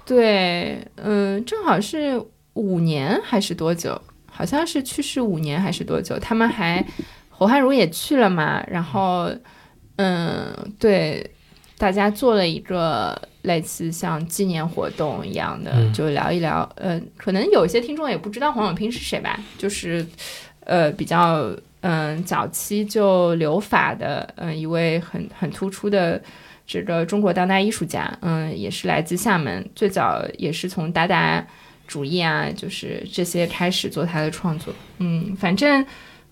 [0.06, 2.18] 对，嗯、正好是
[2.54, 4.00] 五年还是多久？
[4.30, 6.18] 好像是去世五年还是多久？
[6.18, 6.82] 他们还
[7.28, 9.30] 侯汉儒也去了嘛，然后，
[9.96, 11.30] 嗯，对，
[11.76, 16.68] 大家做了一个类似像纪念活动一样的，嗯就聊一聊。
[16.76, 20.06] 呃，可能有一些听众也不知道黄永平是谁吧，就是
[20.64, 26.20] 呃比较嗯早期就留法的，嗯、一位很很突出的。
[26.70, 31.42] 这个中国当代艺术家，嗯，也是来自厦门，最早也是从达达
[31.86, 34.74] 主义啊，就是这些开始做他的创作。
[34.98, 35.82] 嗯，反正，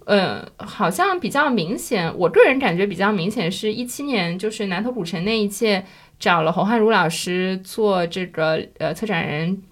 [0.05, 5.83] 呃，好像比较明显，我个人感觉比较明显是一七年，就是南头古城那一届
[6.19, 9.63] 找了侯汉儒老师做这个呃策展人。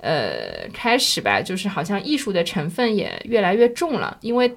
[0.00, 4.48] 呃，开始吧，就是好像艺术的成分也越来越重了，因为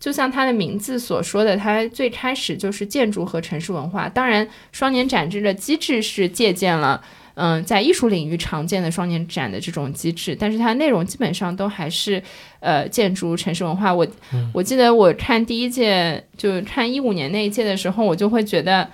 [0.00, 4.08] 就像他的名字所说的，它最开始就是建筑和城市文化。
[4.08, 7.00] 当然，双年展这个机制是借鉴了，
[7.34, 12.20] 嗯、在艺术领域常见的双年展的这种机制，但是它内容基本上都还是
[12.58, 13.94] 呃建筑、城市文化。
[13.94, 14.04] 我、
[14.52, 18.90] 我记得我看第一届，就看一五年那一届的时候，我就会觉得，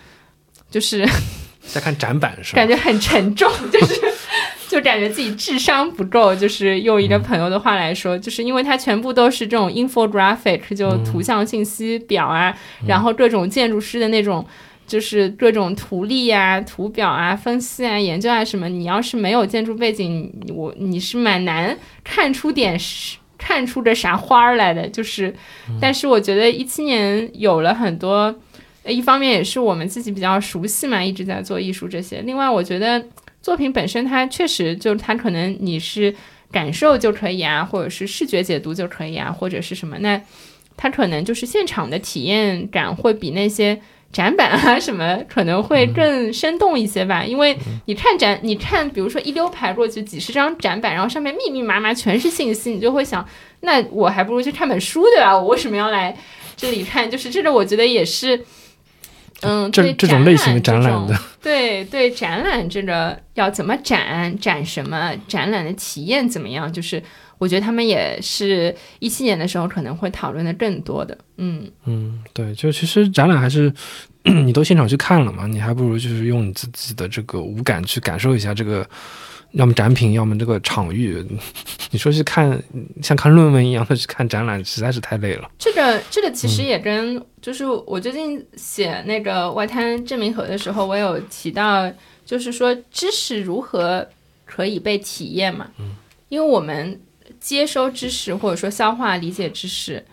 [0.71, 1.09] 就是
[1.67, 2.69] 在看展板是吧感？
[2.69, 4.01] 觉很沉重， 就是
[4.69, 6.35] 就感觉自己智商不够。
[6.35, 14.47] 就是用一个朋友的话来说，就是因为它全部都是这种 infographic，就图像信息表啊，然后各种建筑师的那种。
[14.89, 24.89] 就是各种图例啊、图表啊、分析啊、研究啊什么，你要是没有建筑背景，我你是蛮难看出点是看出个啥花儿来的。
[24.89, 25.35] 就是，
[25.81, 28.33] 但是我觉得一七年有了很多，呃
[28.87, 32.21] 一方面也是我们自己比较熟悉嘛，一直在做艺术这些。
[32.23, 33.05] 另外，我觉得
[33.43, 36.15] 作品本身它确实就它可能你是
[36.51, 40.21] 感受就可以啊，或者是视觉解读就可以啊，或者是什么，那
[40.77, 43.81] 它可能就是现场的体验感会比那些。
[44.13, 47.55] 展板啊什么可能会更生动一些吧，因为
[47.87, 53.27] 你看展，你看比如说一溜排过去几十张展板，然后上面密密麻麻全是信息，你就会想，
[53.61, 55.37] 那我还不如去看本书对吧？
[55.37, 56.17] 我为什么要来
[56.57, 57.11] 这里看？
[57.11, 58.43] 就是这个，我觉得也是，
[59.43, 66.73] 嗯，这这种类型的展览的， 对对，展览这个要怎么展，展什么，展览的体验怎么样？
[66.73, 67.03] 就是
[67.39, 71.17] 我觉得他们也是一七年的时候可能会讨论的更多的。
[71.37, 73.73] 嗯，嗯，对，就其实展览还是
[74.25, 78.89] 你都现场去看了嘛，你还不如就是用你自己的这个五感去感受一下这个，
[79.57, 81.25] 要么展品，要么这个场域。
[81.91, 82.63] 你说去看
[83.03, 85.51] 像看论文一样的去看展览，实在是太累了。
[85.59, 91.91] 这个这个其实也跟、就是我最近写那个外滩证明盒的时候，我有提到，
[92.25, 94.07] 就是说知识如何
[94.45, 95.69] 可以被体验嘛。
[95.79, 95.95] 嗯，
[96.29, 97.01] 因为我们
[97.41, 100.05] 接收知识或者说消化理解知识，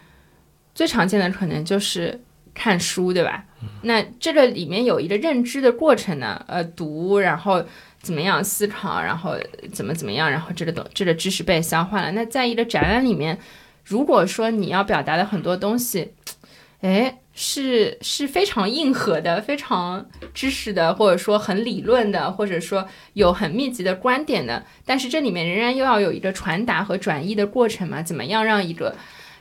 [0.73, 2.17] 最常见的可能就是
[2.53, 3.43] 看书，对吧？
[3.81, 7.63] 那这个里面有一个认知的过程呢，呃，读，然后
[8.03, 9.37] 怎么样思考，然后
[9.71, 12.11] 怎么怎么样，然后这个东这个知识被消化了。
[12.11, 13.39] 那在一个展览里面，
[13.85, 16.11] 如果说你要表达的很多东西，
[16.81, 28.03] 哎，是是非常硬核的，非常知识的，或者说很理论的，或者说有很密集的观点的，但是这里面仍然又要有一个传达和转译的过程嘛？
[28.03, 28.93] 怎么样让一个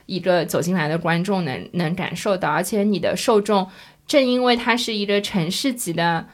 [0.05, 3.69] 一个走进来的观众能能感受到，而且你的受众
[4.07, 6.25] 正因为它是一个城市级的。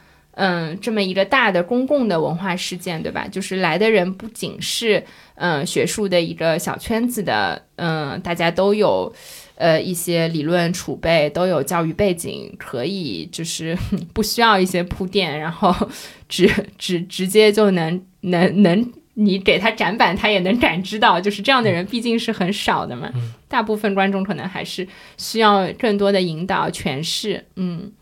[0.42, 3.28] 嗯，这么一个大的公共的文化事件，对吧？
[3.28, 9.12] 就是来的人不仅是嗯学术的一个小圈子的，嗯，大家都有
[9.56, 13.76] 呃一些理论储备，都有教育背景，可以就是
[14.14, 15.74] 不需要一些铺垫，然后
[16.26, 23.12] 直直直接就能能能你给他展板，他也能感知到，就是这样的人毕竟是很少的嘛。
[23.46, 24.88] 大部分观众可能还是
[25.18, 27.44] 需要更多的引导诠释。
[27.56, 27.92] 嗯，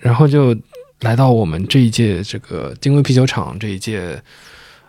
[0.00, 0.54] 然后就
[1.00, 4.20] 来到我们这一届这个金威啤酒厂这一届，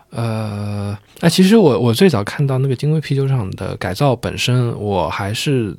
[0.10, 5.76] 呃，那其实我我最早看到那个金威啤酒厂的改造本身，我还是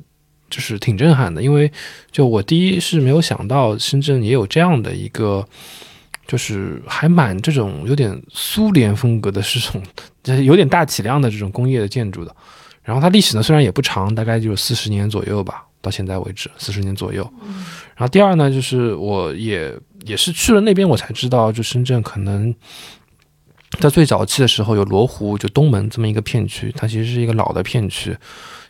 [0.49, 1.71] 就是挺震撼的，因为
[2.11, 5.45] 就我第一是没有想到深圳也有这样的一个。
[6.27, 9.83] 就是还蛮这种有点苏联风格的这种，
[10.45, 12.33] 有点大体量的这种工业的建筑的。
[12.83, 17.29] 然后它历史呢虽然也不长，大概就四十年左右吧，到现在为止四十年左右。
[17.97, 22.53] 然后第二呢，就是我也也是去了那边，我才知道，就深圳可能
[23.79, 28.17] 在最早期的时候有罗湖，就东门这么一个片区，它其实是一个老的片区，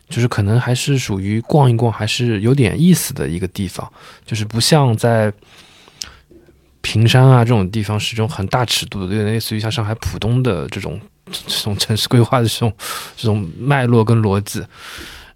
[0.08, 3.90] 就是可能还是属于逛一逛还是有点意思的一个地方，
[4.24, 5.32] 就是不像在。
[6.84, 12.72] 平山啊，这种地方是一种很大尺度的，有点类似于像上海浦东的这种这种城市规划的这种
[13.16, 14.60] 这种脉络跟逻辑。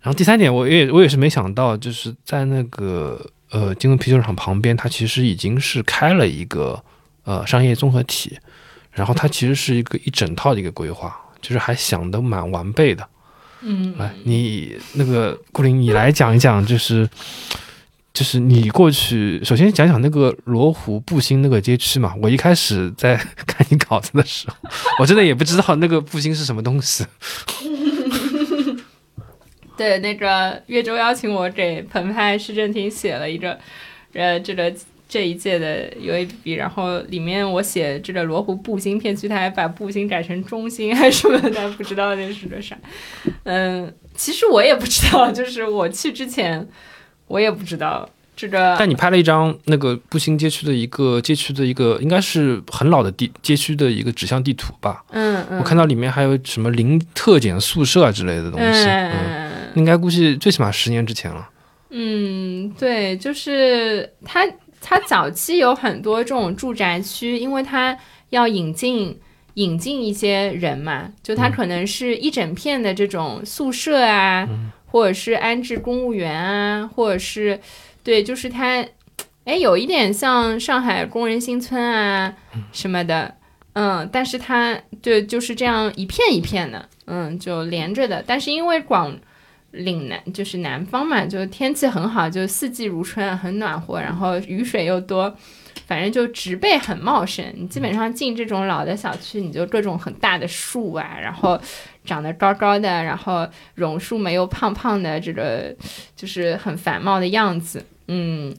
[0.06, 6.80] 然后第三点，我也我也是没想到，就是在那个呃金温啤酒厂旁边，它其实已经是开了一个
[7.24, 8.38] 呃商业综合体，
[8.92, 13.04] 然后它其实是一个一整套的一个规划，就是还想的蛮完备的。
[13.62, 17.10] 嗯，来，你那个顾林，你来讲一讲，就是。
[18.14, 22.14] 就是你过去，首先讲讲那个罗湖步新那个街区嘛。
[22.22, 23.14] 我一开始在
[23.46, 24.56] 看你稿子的时候，
[25.00, 27.04] 我真的也不知道那个步新是什么东西。
[29.76, 33.58] 对，那个岳州邀请我给澎湃市政厅写了一个，
[34.14, 34.72] 呃，这个
[35.08, 42.76] 这一届的 UAB，然后里面我写这个罗湖步行片区，他还把步行改成中心还是什么的，不知道那是个啥。
[43.44, 46.68] 嗯，其实我也不知道，就是我去之前。
[47.28, 48.76] 我也不知道这个。
[48.78, 55.04] 但你拍了一张那个步行街区的一个街区的一个，应该是很老的地街区的一个指向地图吧？
[55.10, 55.58] 嗯嗯。
[55.58, 58.84] 我看到里面还有什么零特检宿舍啊之类的东西。
[58.88, 59.45] 嗯。
[59.76, 61.48] 应该估计最起码十年之前了。
[61.90, 64.46] 嗯，对，就是它
[64.80, 67.96] 它早期有很多这种住宅区，因为它
[68.30, 69.16] 要引进
[69.54, 74.48] 引进一些人嘛，就它可能是一整片的这种宿舍啊。
[74.88, 77.60] 或者是安置公务员啊，或者是，
[78.02, 78.82] 对，就是它，
[79.44, 82.32] 哎，有一点像上海工人新村啊
[82.72, 83.34] 什么的，
[83.74, 88.24] 嗯，但是它对就是这样一片一片的，嗯，就连着的。
[88.26, 89.14] 但是因为广
[89.76, 95.34] 岭南就是南方嘛，就天气很好，就四季如春，很暖和，然后雨水又多。
[95.86, 101.60] 反正就植被很茂盛，你基本上进这种老的小区，你就各种很大的树啊，然后
[102.04, 103.46] 长得高高的，然后
[103.76, 105.72] 榕树没有胖胖的，这个
[106.16, 107.84] 就是很繁茂的样子。
[108.08, 108.52] 嗯，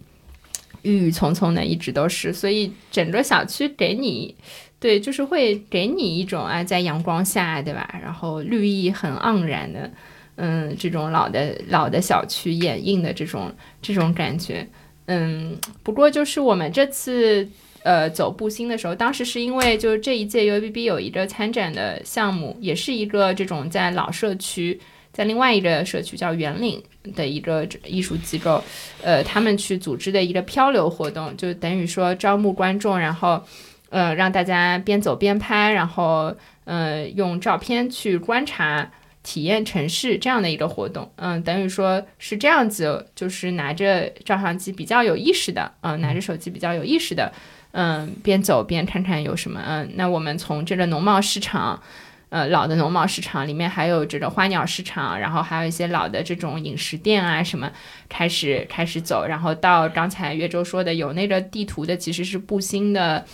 [0.83, 4.33] 郁郁葱葱的一直都是，所以整个小区给你，
[4.79, 7.99] 对，就是会给你一种啊，在阳光下，对吧？
[8.01, 9.91] 然后绿意很盎然的，
[10.37, 14.65] 嗯，这种老的老的小区掩映的这种这种感觉。
[15.07, 17.47] 嗯，不过就是我们这次
[17.81, 24.79] 呃走步新的时候，当时是因为就是这一届 U B B 有一个参展的项目，也是一个这种在老社区，
[25.11, 26.83] 在另外一个社区叫圆岭
[27.15, 28.63] 的一个艺术机构，
[29.01, 33.41] 呃，他们去组织的一个漂流活动，就等于说招募观众，然后
[33.89, 36.35] 呃让大家边走边拍，然后
[36.65, 38.91] 呃用照片去观察。
[39.29, 47.29] 体验城市这样的一个活动，嗯，等于说是这样子，就是拿着照相机比较有意识的，嗯，拿着手机比较有意识的，
[47.71, 51.83] 嗯，边走边看看有什么，嗯，那我们从这个农贸市场，
[52.29, 57.69] 呃，老的农贸市场里面还有这个花鸟市场，然后还有一些老的这种饮食店啊什么，
[58.07, 63.25] 开始开始走，然后到刚才岳州说的有那个地图的，其实是步新的。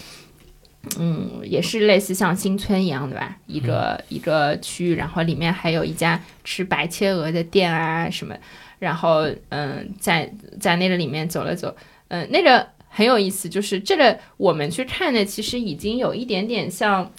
[0.99, 8.35] 嗯，也是类似像新村一样的吧，一个一个区域，然后里面还有一家吃白切鹅的店啊什么，
[8.79, 10.29] 然后嗯，在
[10.59, 11.73] 在那个里面走了走，
[12.09, 17.09] 嗯，那个很有意思，就是这个我们去看的，其实已经有一点点像，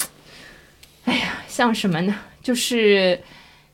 [1.06, 2.14] 哎呀，像什么呢？
[2.42, 3.18] 就是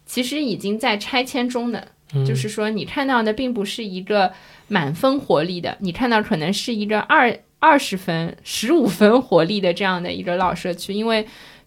[0.06, 1.88] 其实已经在拆迁中的，
[2.24, 4.32] 就是说你看到的并不是一个
[4.68, 7.36] 满分活力的，你看到可能是一个二。
[7.60, 11.24] 二十分、十五分活力的这样的一个老社区，因为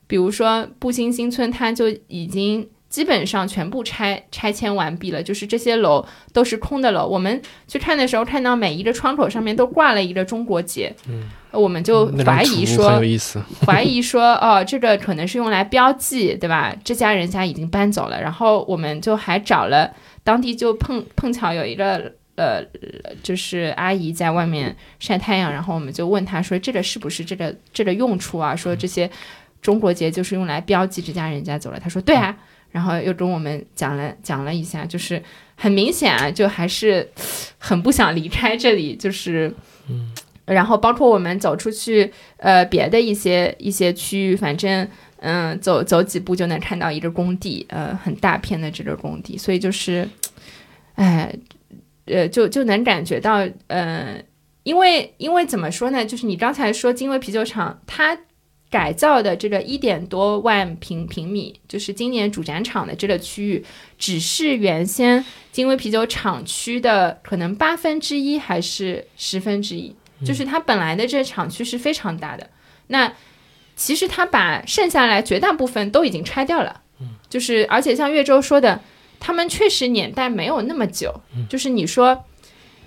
[0.07, 7.07] 比如说步新新村，它就已经基本上全部拆拆迁完毕了，就是这些楼都是空的楼。
[7.07, 12.99] 我们去看的时候，看到每一个窗口上面都挂了一个中国结，嗯，我们就怀疑说，
[13.65, 16.75] 怀疑说，哦，这个可能是用来标记，对吧？
[16.83, 19.91] 这家人家已经搬走了，然后我们就还找了
[20.23, 22.13] 当地，就碰碰巧有一个。
[22.35, 22.63] 呃，
[23.21, 29.09] 就是阿姨在外面晒太阳，然后我们就问她说：“这个是不是这个这个用处啊？”说这些
[29.61, 31.79] 中国结就是用来标记这家人家走了。
[31.79, 32.35] 她说对啊，
[32.71, 35.21] 然后又跟我们讲了讲了一下，就是
[35.55, 37.09] 很明显啊，就还是
[37.57, 39.53] 很不想离开这里，就是
[39.89, 40.11] 嗯。
[40.45, 44.85] 然后包括我们走出去，呃，别的一些一些区域，反正
[45.21, 50.05] 嗯，走走几步就能看到一个工地，呃，很大片的这个工地，所以就是，
[50.95, 51.33] 哎，
[52.05, 54.21] 呃，就就能感觉到，呃，
[54.63, 56.05] 因为因为怎么说呢？
[56.05, 58.17] 就是你刚才说金威啤酒厂，它
[58.69, 63.65] 改造的这个一点多万平平米，就是今年主展场的这个区域，
[63.97, 69.95] 只是原先金威啤酒厂区的可能八分之一还是十分之一。
[70.25, 72.49] 就是它本来的这个厂区是非常大的，
[72.87, 73.11] 那
[73.75, 76.81] 其实它把剩下来绝大部分都已经拆掉了，
[77.27, 78.79] 就是而且像岳州说的，
[79.23, 81.13] 他们确实年代没有那么久，
[81.49, 82.25] 就是你说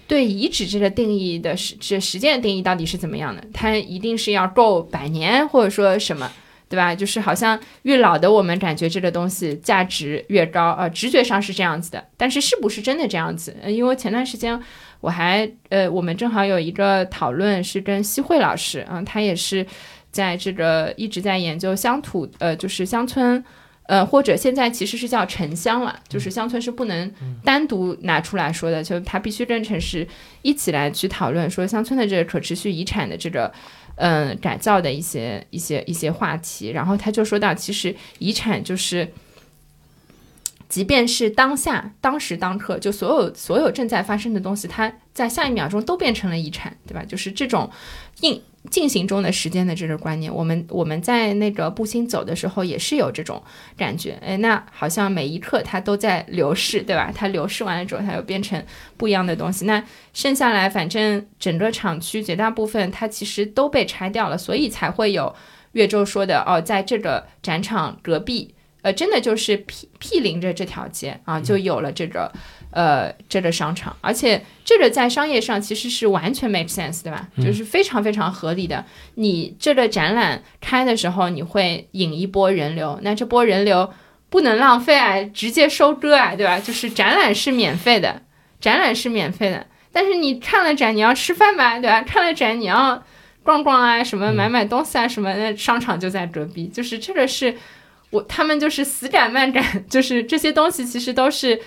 [0.07, 3.43] 对遗址这个定义的时这时间的定义到底是怎么样的？
[3.55, 6.31] 它一定是要够百年，或者说什么，
[6.69, 6.95] 对吧？
[6.95, 13.57] 就是好像越老的我们感觉这个东西价值越高，呃，直觉上是这样子的，但是是不是真的这样子？
[13.67, 14.61] 因为前段时间。
[15.03, 19.65] 我还呃，我们正好有一个讨论是跟西慧老师啊，他也是
[20.11, 23.45] 在这个一直在研究乡土，呃，就是乡村，
[23.89, 27.13] 呃，或者现在其实是叫城乡了，就是乡村是不能
[27.45, 30.07] 单独拿出来说的，就它必须跟城市
[30.43, 33.53] 一起来去讨论，说乡村的这个可持续遗产的这个
[33.97, 39.09] 嗯改造的一些一些一些话题，然后他就说到，其实遗产就是。
[40.69, 47.05] 即便是当下、当时、当刻，就所有所有正在发生的东西，它在下一秒钟都变成了遗产，对吧？
[47.05, 47.71] 就是这种
[48.17, 53.43] 进进行中的时间的这个观念，我们我们在那个步行走的时候也是有这种
[53.77, 57.11] 感觉，哎，那好像每一刻它都在流逝，对吧？
[57.15, 58.63] 它流逝完了之后，它又变成
[58.97, 59.65] 不一样的东西。
[59.65, 65.35] 那剩下来，反正整个厂区绝大部分它其实都被拆掉了，所以才会有
[65.73, 68.53] 岳州说的哦，在这个展场隔壁。
[68.83, 72.31] 呃，真的就是毗毗邻着这条街啊，就有了这个，
[72.77, 77.27] 呃，这个商场，而且这个在商业上其实是完全 make sense，对吧？
[77.43, 78.85] 就是非常非常合理的。
[79.15, 83.91] 你这个展览开的时候，你会引一波人流，那这波人流
[84.29, 86.61] 不能浪费啊，直接收割啊，对吧？
[86.61, 88.21] 就是展览是免费的，
[88.61, 92.03] 展览是免费的，但是你看了展，你要吃饭吧，对吧？
[92.03, 93.03] 看了展，你要
[93.43, 97.57] 逛逛啊，什么买买东西啊，什么的，商场就在隔壁，就是这个是。
[98.11, 101.61] 我他们就是死赶慢赶， 就是这些东西其实都是，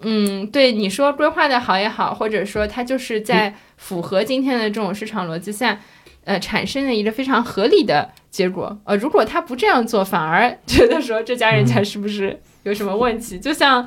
[0.00, 5.80] 嗯，对你说规划的好也好，或者说它就是在符合今天的这种市场逻辑下，
[6.24, 8.76] 呃，产生的一个非常合理的结果。
[8.84, 13.38] 呃，如果他不这样做，反而 觉得说这家人家是不是有什么问题？
[13.38, 13.86] 就像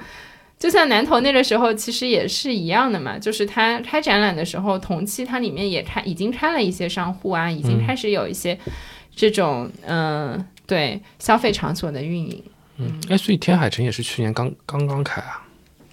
[0.58, 8.58] 就像南头那个时候，其实也是一样的嘛，就是他开展览的时候，同期它里面也开已经开了一些商户啊，已经开始有一些
[9.16, 10.46] 这种嗯。
[10.68, 12.44] 对消费场所的运营，
[12.76, 15.47] 嗯，哎，所以天海城也是去年刚刚刚开啊，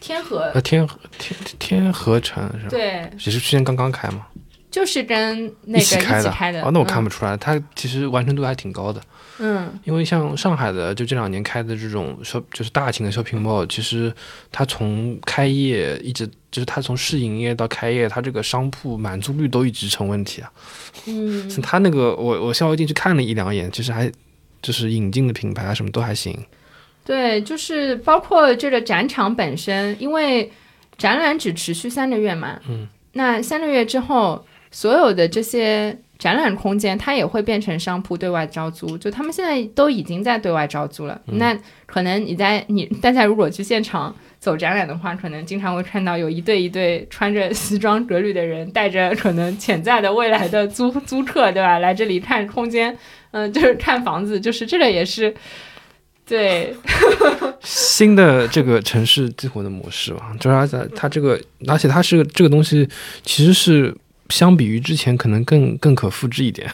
[0.05, 0.41] 天河。
[0.53, 0.87] 呃天
[1.19, 2.69] 天天河城是吧？
[2.69, 4.27] 对，也是去年刚刚开嘛，
[4.71, 9.01] 就是跟那个一起开的，哦，那我看不出来，它其实完成度还挺高的，
[9.39, 14.13] 嗯，因为像上海的就这两年开的这种 shop 就是大型的 shopping mall，其实
[14.53, 20.53] 它从开业一直就是它从试营业到开业，它这个商铺满足率都一直成问题啊，
[21.07, 24.13] 嗯，它那个我我稍微进去看了一两眼，其实还。
[24.63, 26.35] 就是引进的品牌啊，什么都还行。
[27.05, 30.51] 对，就是包括这个展场本身，因为
[30.97, 32.59] 展览只持续三个月嘛。
[32.69, 32.89] 嗯。
[33.13, 38.99] 那三个月之后，所有的这些展览空间，它也会变成商铺对外招租。
[38.99, 41.21] 就他们现在都已经在对外招租了。
[41.27, 51.79] 那可能你在你大家如果去现场走展览的话，可能经常会看到有一对一对穿着西装革履的人，带着可能潜在的未来的租租客，对吧？
[51.79, 52.97] 来这里看空间。
[53.31, 55.35] 嗯，就是看房子，就是这个也是，
[56.27, 56.75] 对，
[57.63, 62.89] 新的这个城市激活的模式嘛，就是而且它这个，而且它是这个东西，
[63.23, 63.95] 其实是
[64.31, 66.71] 相比于之前可能更更可复制一点。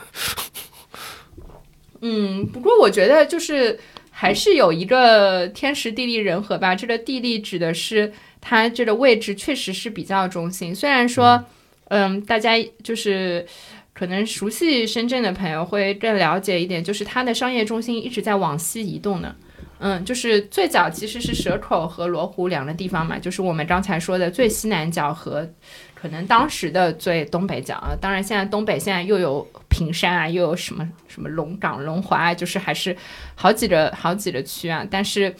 [2.01, 3.77] 嗯，不过我觉得就是
[4.11, 6.75] 还是有一个天时地利人和吧。
[6.75, 11.45] 这个地利指的是它这个位置确实是比较中心，虽然说，
[11.89, 12.53] 嗯，大家
[12.85, 13.45] 就是。
[14.01, 19.37] 可能熟悉深圳的朋友会更了解一点，就是它的商业中心一直在往西移动的。
[19.79, 25.47] 嗯，就是最早其实是蛇口和罗湖两个地方嘛，就是我们刚才说的最西南角和
[25.95, 27.93] 可能当时的最东北角啊。
[28.01, 32.97] 当然，现在东北现在又有平山啊，又有什么什么龙岗、龙华，就是还是
[33.35, 34.83] 好几个好几个区啊。
[34.91, 35.35] 但是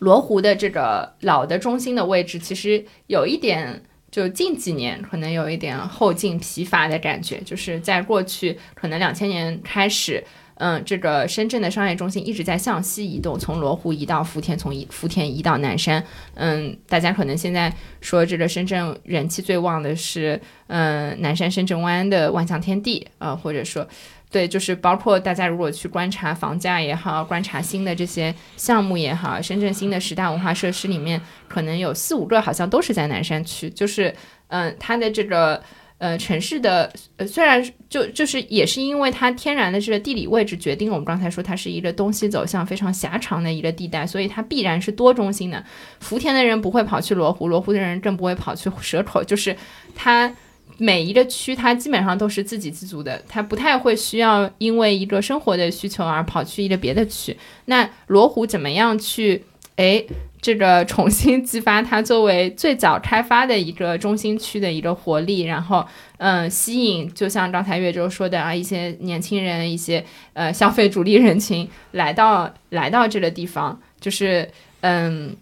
[0.00, 3.82] 罗湖的这个老的中心的位置，其实有一点。
[4.10, 10.22] 就近几年可能有一点后劲疲乏的感觉，就是在过去可能两千年开始，
[10.56, 16.04] 嗯，这个深圳的商业中心一直在向西移动，从罗湖移到福田，从福田移到南山。
[16.34, 23.86] 嗯，大家可能现在说这个深圳人气最旺的是，嗯，南山深圳湾的万象天地啊，或者说，
[24.30, 34.14] 对，就是包括大家如果去观察房价也好，观察新的这些项目也好，深圳新的十大文化设施里面，可能有四五个好像都是在南山区，就是
[34.48, 35.62] 嗯，它的这个。
[36.00, 45.62] 呃，城市的呃，虽然就就是也是因为它天然的这个地理位置决定，我们刚才说它是一个东西走向非常狭长的一个地带，所以它必然是多中心的。
[46.00, 49.54] 福田的人不会跑去罗湖，罗湖的人更不会跑去蛇口，就是
[49.94, 50.34] 它
[50.80, 57.36] 每一个区它基本上都是自给自足的，它不太会需要因为一个生活的需求而跑去一个别的区。
[57.66, 59.44] 那罗湖怎么样去？
[59.76, 60.04] 哎。
[60.42, 70.02] 这个重新激发它作为最早开发的一个中心区的一个活力，然后嗯，吸引就像刚才岳州说的啊，一些年轻人，一些
[70.32, 74.48] 呃消费主力人群来到来到这个地方，就是
[74.80, 75.36] 嗯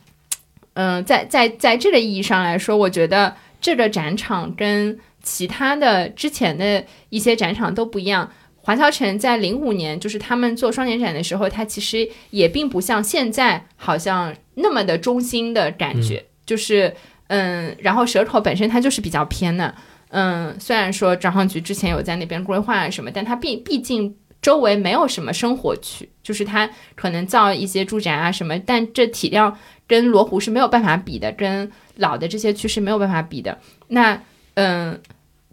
[0.75, 8.31] 嗯，在在在这个意义上来说，我觉得这个展场跟其他的之前的一些展场都不一样。
[8.57, 16.95] 华侨城在零五年就是他们做双年展的时候，它其实也并不像现在好像那么的中心的感觉，就是
[17.29, 19.75] 嗯，然后蛇口本身它就是比较偏的，
[20.11, 29.57] 嗯，虽然说招商局之前有在那边规划啊什么，但它毕毕竟周围没有什么生活区，就是它可能造一些住宅啊什么，但这体量
[29.87, 33.59] 跟罗湖是没有办法比的，跟老的这些区是没有办法比的，
[33.89, 34.21] 那
[34.59, 35.01] 嗯。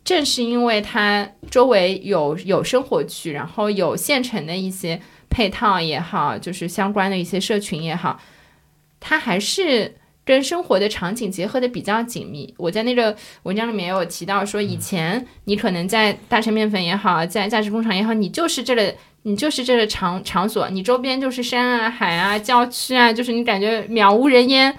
[0.04, 5.02] 正是因为它周围有有生活区，然后有现成的一些
[5.32, 8.20] 配套也好，就是相关的一些社群也好，
[9.00, 12.54] 它还是跟生活的场景结合的比较紧密。
[12.60, 18.94] 我在那个文章里面也有提到说，以前你可能在大成面粉也好，在价值工厂也好，你就是这个，
[19.24, 24.78] 你就是这个场场所，你周边就是山啊、海啊、郊区啊，就是你感觉渺无人烟，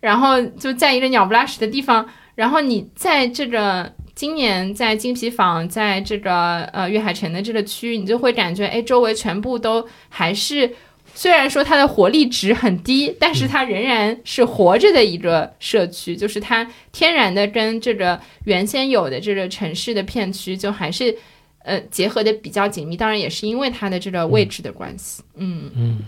[0.00, 3.92] 然后就在一个鸟不拉屎的地方，然后你在这个。
[4.14, 10.70] 今年在金皮坊，在这个呃粤海城的这个区域，你就会感觉，哎，周围全部都还是，
[11.14, 21.16] 虽然说它的活力值很低，但是它仍然是活着的一个社区，就是它天然的跟这个原先有的这个城市的片区，就还是
[21.64, 22.94] 呃结合的比较紧密。
[22.94, 25.98] 当然也是因为它的这个位置的关系，嗯嗯。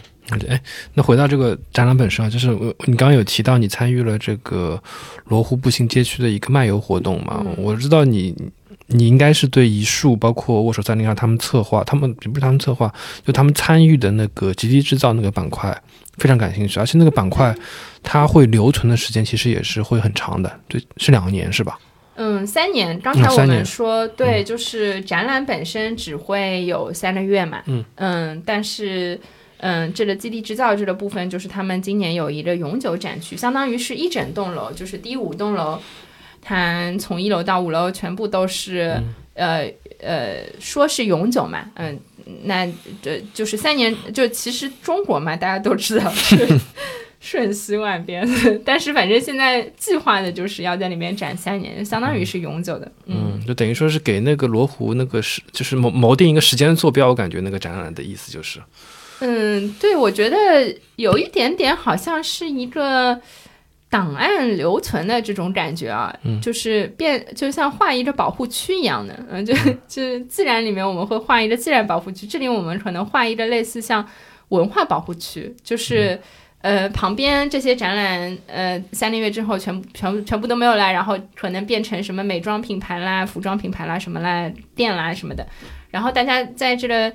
[0.49, 0.59] 哎，
[0.95, 4.83] 那回到这个展览本身啊，就是我你刚刚有提到你参与了这个
[5.27, 7.45] 罗湖步行街区的一个漫游活动嘛？
[7.59, 8.35] 我知道你
[8.87, 15.79] 你应该是对一树，包括握手三零二他们策划，他们不是他们策划，就他们参与的那个极地制造那个板块
[16.17, 17.55] 非常感兴趣，而且那个板块
[18.03, 21.79] 它会留存的时间其实也是会很长的，对，是两年是吧？
[22.17, 22.99] 嗯，三年。
[23.01, 27.63] 刚才我们说对，就是展览本身只会有三个月嘛。
[27.67, 29.21] 嗯嗯，但是。
[29.67, 35.81] 嗯，这个基地制造这个部分，就是他们今年有一个永久展区，相当于是一整栋楼，就是第五栋楼，
[36.43, 39.03] 它从一楼到五楼全部都是，
[39.33, 39.67] 呃
[40.01, 41.99] 呃，说是永久嘛，嗯，
[42.43, 46.47] 那这就是三年，就其实中国嘛，大家都知道是
[47.19, 48.29] 瞬息万变，
[48.67, 58.61] 但是反正现在计划的就是要在里面展三年，相当于是永久的，嗯，就等于说是给那个罗湖那个时，就是谋谋定一个时间坐标，我感觉那个展览的意思就是。
[59.21, 60.37] 嗯，对，我觉得
[60.97, 63.19] 有一点点好像是一个
[63.89, 69.55] 档案留存的这种感觉啊，就是变就像画一个保护区一样的，嗯，就
[69.87, 74.05] 就自然里面我们会画一个自然保护区，这里我们可能画一个类似像
[74.49, 76.21] 文化保护区，就是
[76.61, 85.47] 呃旁边这些展览呃三个月之后全部全部全部都没有了，然后可能变成什么美妆品牌啦、服装品牌啦、什么啦店啦什么的，
[85.91, 87.13] 然后大家在这个。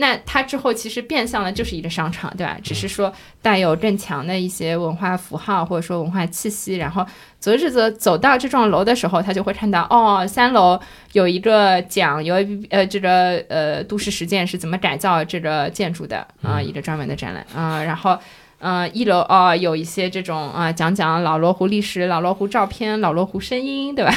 [0.00, 2.56] 那它之后其实变相的就是一个商场，对吧？
[2.62, 6.76] 只是说带有更强的一些文化符号或者说文化气息。
[6.76, 7.04] 然后
[7.40, 10.78] 择日则走到这幢楼的时候，他就会看到哦，三楼
[11.12, 12.36] 有一个讲有
[12.70, 17.82] 呃这个呃都市实践是怎么改造这个建筑的啊，一个专门的展览啊。
[17.82, 18.16] 然后
[18.60, 24.12] 嗯，一楼哦有一些这种啊讲讲老罗湖历史、老罗湖照片、老罗湖声音，对吧？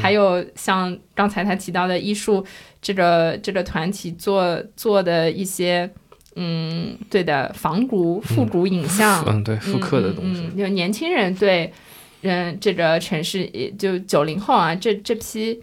[0.00, 2.44] 还有像刚才他提到的艺术。
[2.82, 5.90] 这个这个团体做做的一些，
[6.34, 11.70] 嗯，对的，仿古复古影像，嗯，对，复刻的东西，就年轻人对，
[12.22, 13.46] 嗯，这个城市，
[13.78, 15.62] 就九零后啊，这这批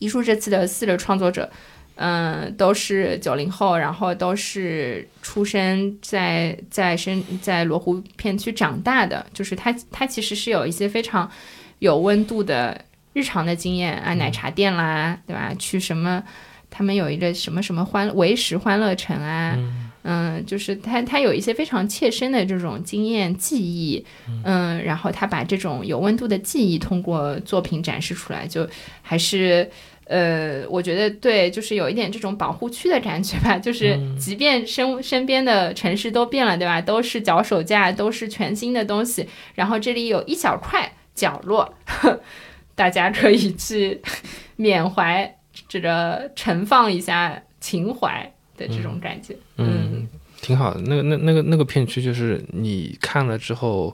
[0.00, 1.48] 艺术这次的四个创作者，
[1.96, 11.30] 嗯，都是九零后，然后都是出生在在深在罗湖片区长大的，就是他他其实是有一些非常
[11.78, 12.84] 有温度的。
[13.16, 15.54] 日常的经验啊，奶茶店啦，对吧？
[15.56, 16.20] 去什么
[16.68, 19.56] 他们有一个什么什么欢为时欢乐城啊，
[20.02, 24.04] 嗯，就是他他有一些非常切身的这种经验记忆，
[24.42, 28.68] 嗯，然后他把这种有温度的记忆通过作品展示出来，就
[29.00, 29.70] 还是。
[30.06, 36.80] 呃，我觉得对，就是有一点这种保护区的感觉吧，就是即便身身边的城市都变了，对吧？
[36.80, 41.74] 都是脚手架，都是全新的东西，然后这里有一小块角落，
[42.74, 44.00] 大家可以去
[44.56, 45.36] 缅怀，
[45.68, 50.06] 这个盛放一下情怀的这种感觉，嗯，
[50.42, 50.80] 挺好的。
[50.82, 53.92] 那个那那个那个片区，就是你看了之后。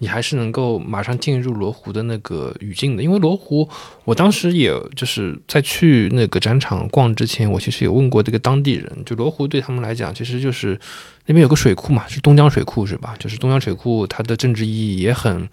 [0.00, 3.68] 你还是能够马上进入罗湖的那个语境的，因为罗湖，
[4.04, 10.78] 我当时也就是在去那个展场逛之前，我其实有问过这个当地人，就罗湖对他们来讲，其实就是
[11.26, 13.16] 那边有个水库嘛，是东江水库是吧？
[13.18, 15.48] 就是东江水库，它的政治意义也很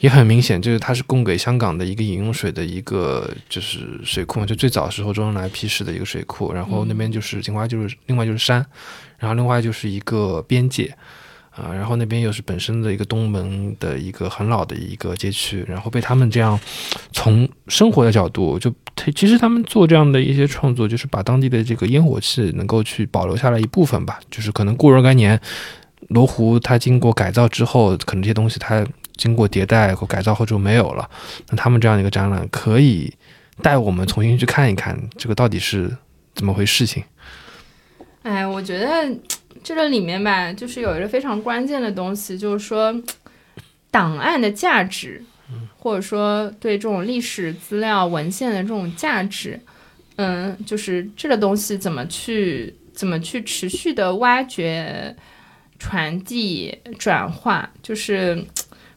[0.00, 8.66] 也很明显，就是它是供给香港的一个饮用水的一个就是水库嘛，就最早时候周恩来批示的一个水库，然后那边就是另外就是另外就是山，
[9.18, 10.94] 然后另外就是一个边界。
[11.56, 16.60] 啊，然后那边又是本身的一个东门的一个很老的一个街区，然后被他们这样
[17.12, 18.70] 从生活的角度，就
[19.14, 24.20] 其实他们做这样的一些创作，就是把当地的这个烟火气能够去保留下来一部分吧。
[24.30, 25.40] 就是可能过若干年，
[26.08, 28.86] 罗湖它经过改造之后，可能这些东西它
[29.16, 31.08] 经过迭代和改造后就没有了。
[31.48, 33.10] 那他们这样的一个展览，可以
[33.62, 35.96] 带我们重新去看一看这个到底是
[36.34, 37.02] 怎么回事情。
[38.24, 38.86] 哎，我觉得。
[39.62, 42.94] 这个里面吧，就是有一个非常关键的东西，就是说
[43.90, 45.22] 档案的价值，
[45.78, 49.60] 或者说对这种历史资料文献的这种价值，
[50.16, 55.14] 嗯，就是这个东西怎么去怎么去持续的挖掘、
[55.78, 58.44] 传递、转化，就是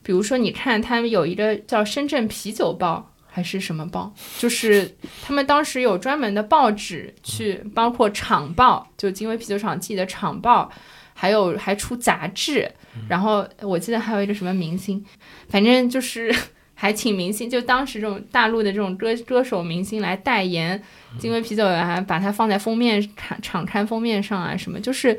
[0.02, 3.12] 比如说，你看他们有一个叫《深圳啤酒报》。
[3.40, 4.14] 还是什么报？
[4.38, 10.70] 就是他们当时有专门的报纸去，包括厂报，就金威啤酒厂自己的厂报，
[11.14, 12.70] 还有还出杂志。
[13.08, 15.04] 然后我记得还有一个什么明星，
[15.48, 16.36] 反正就是
[16.76, 20.84] 还请明星，就当时这种大陆的这种歌歌手明星来代言
[21.18, 24.78] 金威啤酒，还把它放在封面厂厂刊封面上啊什么。
[24.82, 25.18] 就是，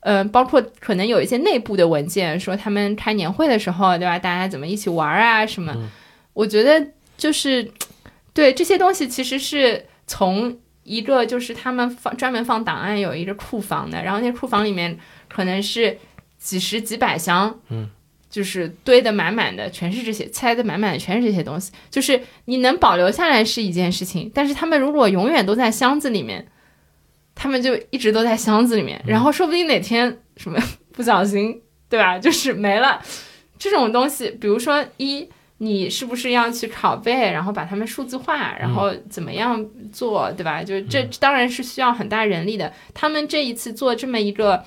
[0.00, 4.18] 嗯，包括可能有一些内部的文件，说他们开年会的时候，对吧？
[4.18, 5.76] 大家怎么一起玩啊什么？
[6.32, 6.92] 我觉得。
[7.20, 7.70] 就是，
[8.32, 14.98] 对这些东西其实是从一个就是他们放专门放档案有一个库房的，然后那库房里面
[15.28, 15.98] 可能是
[16.38, 17.90] 几十几百箱，嗯，
[18.30, 21.70] 就是堆得满满的，全是这些，塞得满满的全是这些东西。
[21.90, 26.48] 就是你能保留下来是一件事情，但是他们如果永远都在箱子里面，
[27.34, 30.58] 他们就一直都在箱子里面，然后说不定哪天什么
[30.94, 31.60] 不小心，
[31.90, 32.18] 对吧？
[32.18, 33.02] 就是没了
[33.58, 35.28] 这种东西，比如说一。
[35.62, 40.64] 你是不是要去拷贝，然后把它们数字化，然后怎么样做，对吧？
[40.64, 42.72] 就这当然是需要很大人力的。
[42.94, 44.64] 他们这一次做这么一个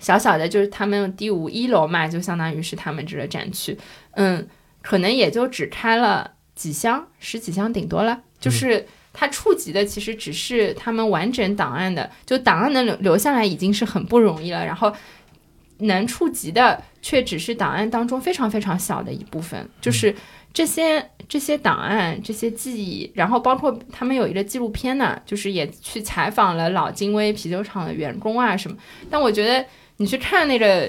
[0.00, 3.76] 小小的，就是他们第五一楼嘛，就相当于是他们这个展区，
[4.12, 4.48] 嗯，
[4.80, 8.22] 可能也就只开了几箱，十几箱顶多了。
[8.40, 14.64] 就是它触及的其实只是他们完整档案的，就档案能留留下来已经是很不容易了。
[14.64, 14.90] 然后。
[15.80, 20.14] 能触及的却只是档案当中非常非常小的一部分，就是
[20.52, 28.76] 这些这些档案、这些记忆，然后包括他们有一个纪录片呢，就是也去采访了老金威啤酒厂的员工啊什么。
[29.08, 29.64] 但我觉得
[29.98, 30.88] 你去看那个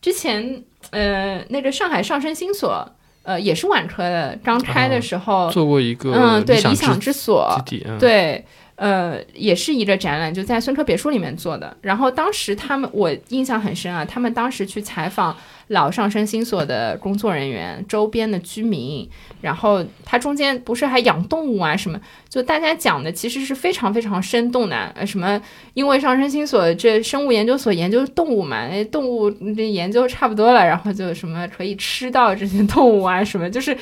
[0.00, 2.88] 之前，呃，那个上海上升新所，
[3.22, 7.60] 呃，也是晚科的，刚开的时候做过一个，嗯，对，理想之所，
[7.98, 8.44] 对。
[8.76, 11.76] 呃，也是一个展览，就在孙科别墅里面做的。
[11.80, 15.34] 然后当时他们，我印象很深啊，他们当时去采访
[15.68, 19.08] 老上升新所的工作人员、周边的居民。
[19.40, 21.98] 然后他中间不是还养动物啊什么？
[22.28, 24.76] 就大家讲的其实是非常非常生动的。
[24.94, 25.40] 呃，什么？
[25.72, 33.74] 因为上升新所这生物研究所研究动物嘛，那动物这研究差不多了，然后就什么可以吃到这些动物啊什么，就是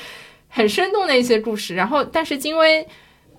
[0.49, 1.75] 很生动的一些故事。
[1.75, 2.87] 然后，但是因为。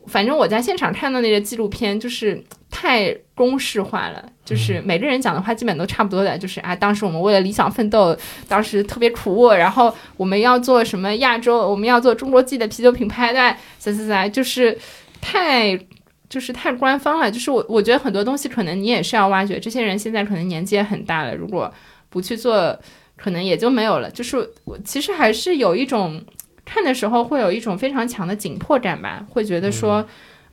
[0.08, 8.16] 反正我在现场看到那个纪录片，就是太公式化了，就是每个人讲的话基本都差不多的，就是啊，当时我们为了理想奋斗，
[8.48, 14.78] 当时特别苦，然后我们要做什么亚洲，我们要做中国自己的啤酒品牌，对，噻噻噻，就是
[15.22, 15.78] 太
[16.30, 21.74] 就是太官方了，就是我我觉得很多东西可能你也是要挖掘，这些人现在可能年纪也很大了，如果
[22.10, 22.78] 不去做，
[23.16, 26.24] 可能也就没有了，就是我其实还是有一种。
[26.66, 30.06] 看的时候会有一种非常强的紧迫感吧，会觉得说，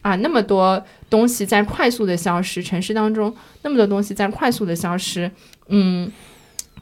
[0.03, 5.31] 啊，那么多东西在快速的消失，城市当中那么多东西在快速的消失，
[5.69, 6.13] 嗯，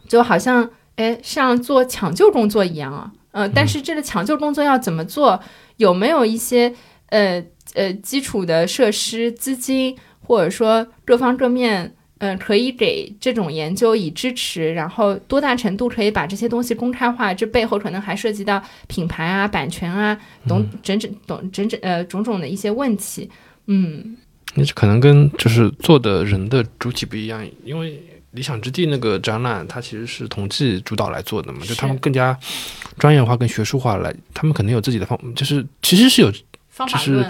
[0.08, 5.40] 就好像哎像做抢救工作一样啊，呃，但是这个抢救工作要怎么做？
[5.76, 6.74] 有没有一些
[7.10, 7.42] 呃
[7.74, 11.94] 呃基础的设施、资金，或者说各方各面。
[12.20, 17.32] 嗯，可以给这种研究以支持，然后多大程度可以把这些东西公开化？
[17.32, 20.14] 这背后可能还涉及到品牌啊、版权啊，
[20.46, 23.28] 等整整等整整呃种种的一些问题。
[23.68, 24.18] 嗯，
[24.54, 27.98] 那可能跟就是做的人的主体不一样，因为
[28.32, 32.38] 理想之地那个展览，它其实是统计主导来做的嘛，就他们更加
[32.98, 36.30] 专业化、更学术化来，他们肯定有自己的方，就是其实是有。
[36.86, 37.26] 就是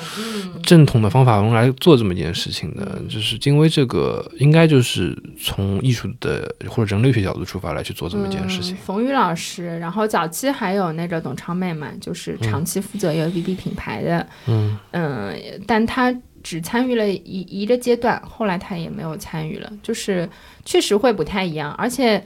[0.62, 8.76] 正统的方法用来做这么一件事情的，就是金威这个应该就是从艺术的或者人类学角度出发来去做这么一件事情。
[8.76, 15.34] 冯宇老师，然后早期还有那个董超妹嘛，就是长期负责 U B B 品牌的，嗯嗯，
[15.66, 20.28] 但他只参与了一一个阶段，后来他也没有参与了，就是
[20.64, 21.72] 确实会不太一样。
[21.74, 22.22] 而且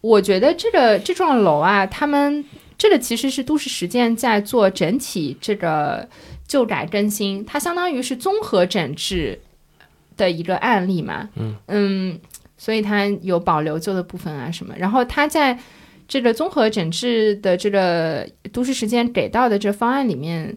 [0.00, 2.44] 我觉得这个这幢楼啊，他们
[2.76, 6.08] 这个其实是都市实践在做整体这个。
[6.48, 9.38] 旧改更新，它相当于是综合整治
[10.16, 12.18] 的一个案例嘛，嗯嗯，
[12.56, 14.74] 所以它有保留旧的部分啊什么。
[14.76, 15.56] 然后它在
[16.08, 20.56] 这个综合整治的这个都市时间给到的这方案里面，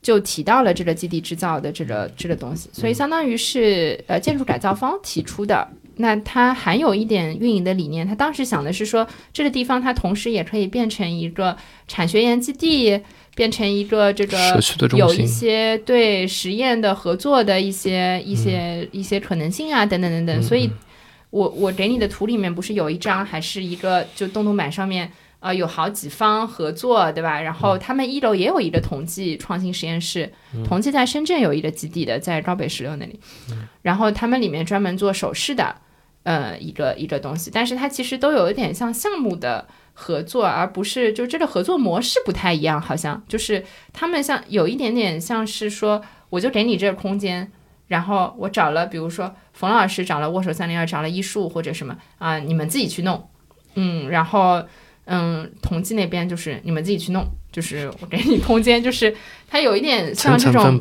[0.00, 5.68] 就提到了这个基地制造的这个这个东西，所以相当于是呃建筑改造方提出的。
[5.98, 11.56] 那它还有一点运营的理念，他当时想的是说，这个地方它同时也可以变成一个
[11.86, 13.00] 产学研基地。
[13.36, 14.58] 变成一个这个
[14.96, 20.42] 有一些对实验的合作的一些一些一些可能性啊，等等等等。
[20.42, 20.70] 所以，
[21.28, 27.38] 我我给你的图里面不是有一张，还是一个就动图板上面呃有好几方合作，对吧？
[27.38, 30.32] 然后他们一楼也有一个同济创新实验室，
[30.66, 33.20] 同济在深圳有一个基地的，在高北十六那里。
[33.82, 35.76] 然后他们里面专门做首饰的，
[36.26, 39.66] 呃，一个一个东西，但是它其实都有一点像项目的。
[39.98, 43.64] 合作，而不是就这个合作模式不太一样，好像就是
[43.94, 47.50] 他们像有一点点像是说，我就给你这个空间，
[47.86, 53.26] 然后我找了，比如说冯老师找了握手三零二，找了艺术或者什么啊，你们自己去弄，
[53.74, 54.62] 嗯，然后
[55.06, 57.26] 嗯，统计那边就是你们自己去弄。
[57.52, 59.16] 就是我给你空间，就是
[59.48, 60.78] 它有一点像这种，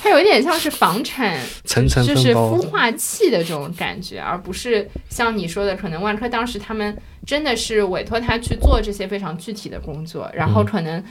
[0.00, 6.96] 它有一点像是房产，就是孵化器的这种感觉，而不是像你说的，可能万科当时他们
[7.26, 11.02] 真的是委托他去做这些非常具体的工作，然后可能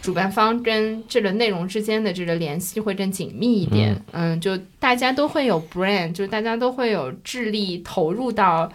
[0.00, 8.68] 主办方跟这个内容之间的这个联系会更紧密一点，嗯，就大家都会有 brand，就大家都会有智力投入到，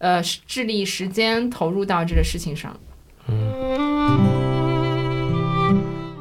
[0.00, 2.74] 呃，智力时间投入到这个事情上，
[3.28, 4.40] 嗯。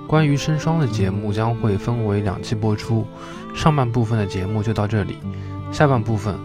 [0.05, 3.05] 关于生双的节目将会分为两期播出，
[3.55, 5.15] 上半部分的节目就到这里，
[5.71, 6.35] 下半部分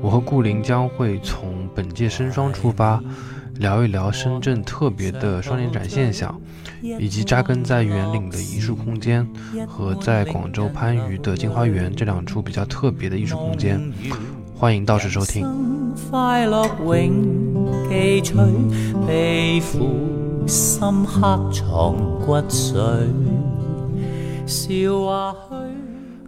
[0.00, 3.00] 我和顾林将会从本届生双出发，
[3.56, 6.40] 聊一聊深圳特别的双年展现象，
[6.82, 9.24] 以及扎根在园岭的艺术空间
[9.68, 13.78] 和在广州番禺的金花园这两处比较特别的艺术空间，
[14.60, 15.42] 欢迎到时收听。
[20.46, 23.06] 深刻藏骨髓。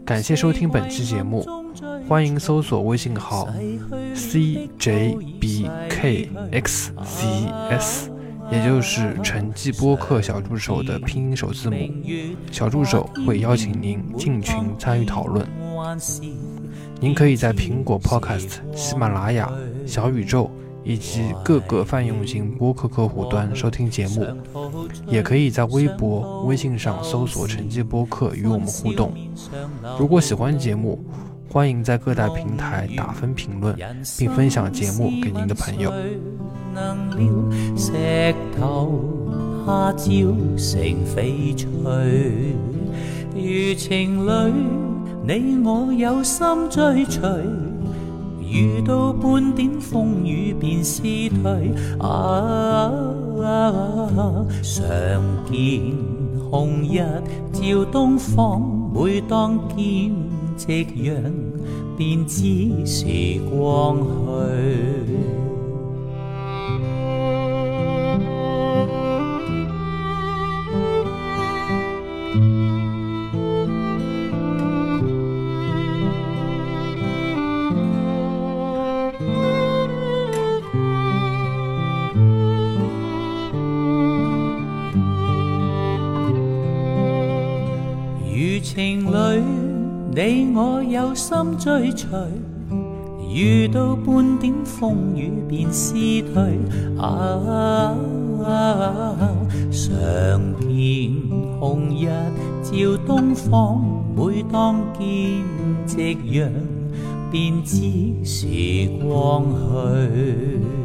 [0.06, 1.46] 感谢收听本期节目，
[2.08, 3.46] 欢迎搜索微信号
[4.14, 5.68] cjbkxcs，
[8.50, 11.76] 也就是陈记播客小助手的拼音首字母。
[12.50, 15.46] 小助手会邀请您进群参与讨论。
[17.02, 19.52] 您可以在苹果 Podcast、喜马拉雅、
[19.86, 20.50] 小宇宙。
[20.84, 24.26] 以及各个泛用型播客客户端收听节目，
[25.06, 29.14] 也可以在微博、微信上搜索“成绩播客”与我们互动。
[29.96, 30.98] 如果喜欢节目，
[31.48, 33.76] 欢迎在各大平台打分、评论，
[34.18, 35.92] 并分享节目给您的朋友。
[45.24, 47.22] 你我有心追随
[48.40, 52.90] 遇到半点风雨便思退，啊！
[54.62, 54.82] 常
[55.50, 55.96] 见
[56.50, 56.98] 红日
[57.52, 58.60] 照东方，
[58.92, 60.12] 每当见
[60.56, 61.14] 夕阳，
[61.96, 65.01] 便知时光去。
[91.32, 92.10] 心追随，
[93.32, 96.58] 遇到半点风雨便思退。
[96.98, 97.96] 啊，
[99.70, 99.90] 常
[100.60, 101.10] 见
[101.58, 102.06] 红日
[102.62, 103.80] 照东方，
[104.14, 105.08] 每当见
[105.86, 106.50] 夕阳，
[107.30, 107.80] 便知
[108.22, 110.81] 时光去。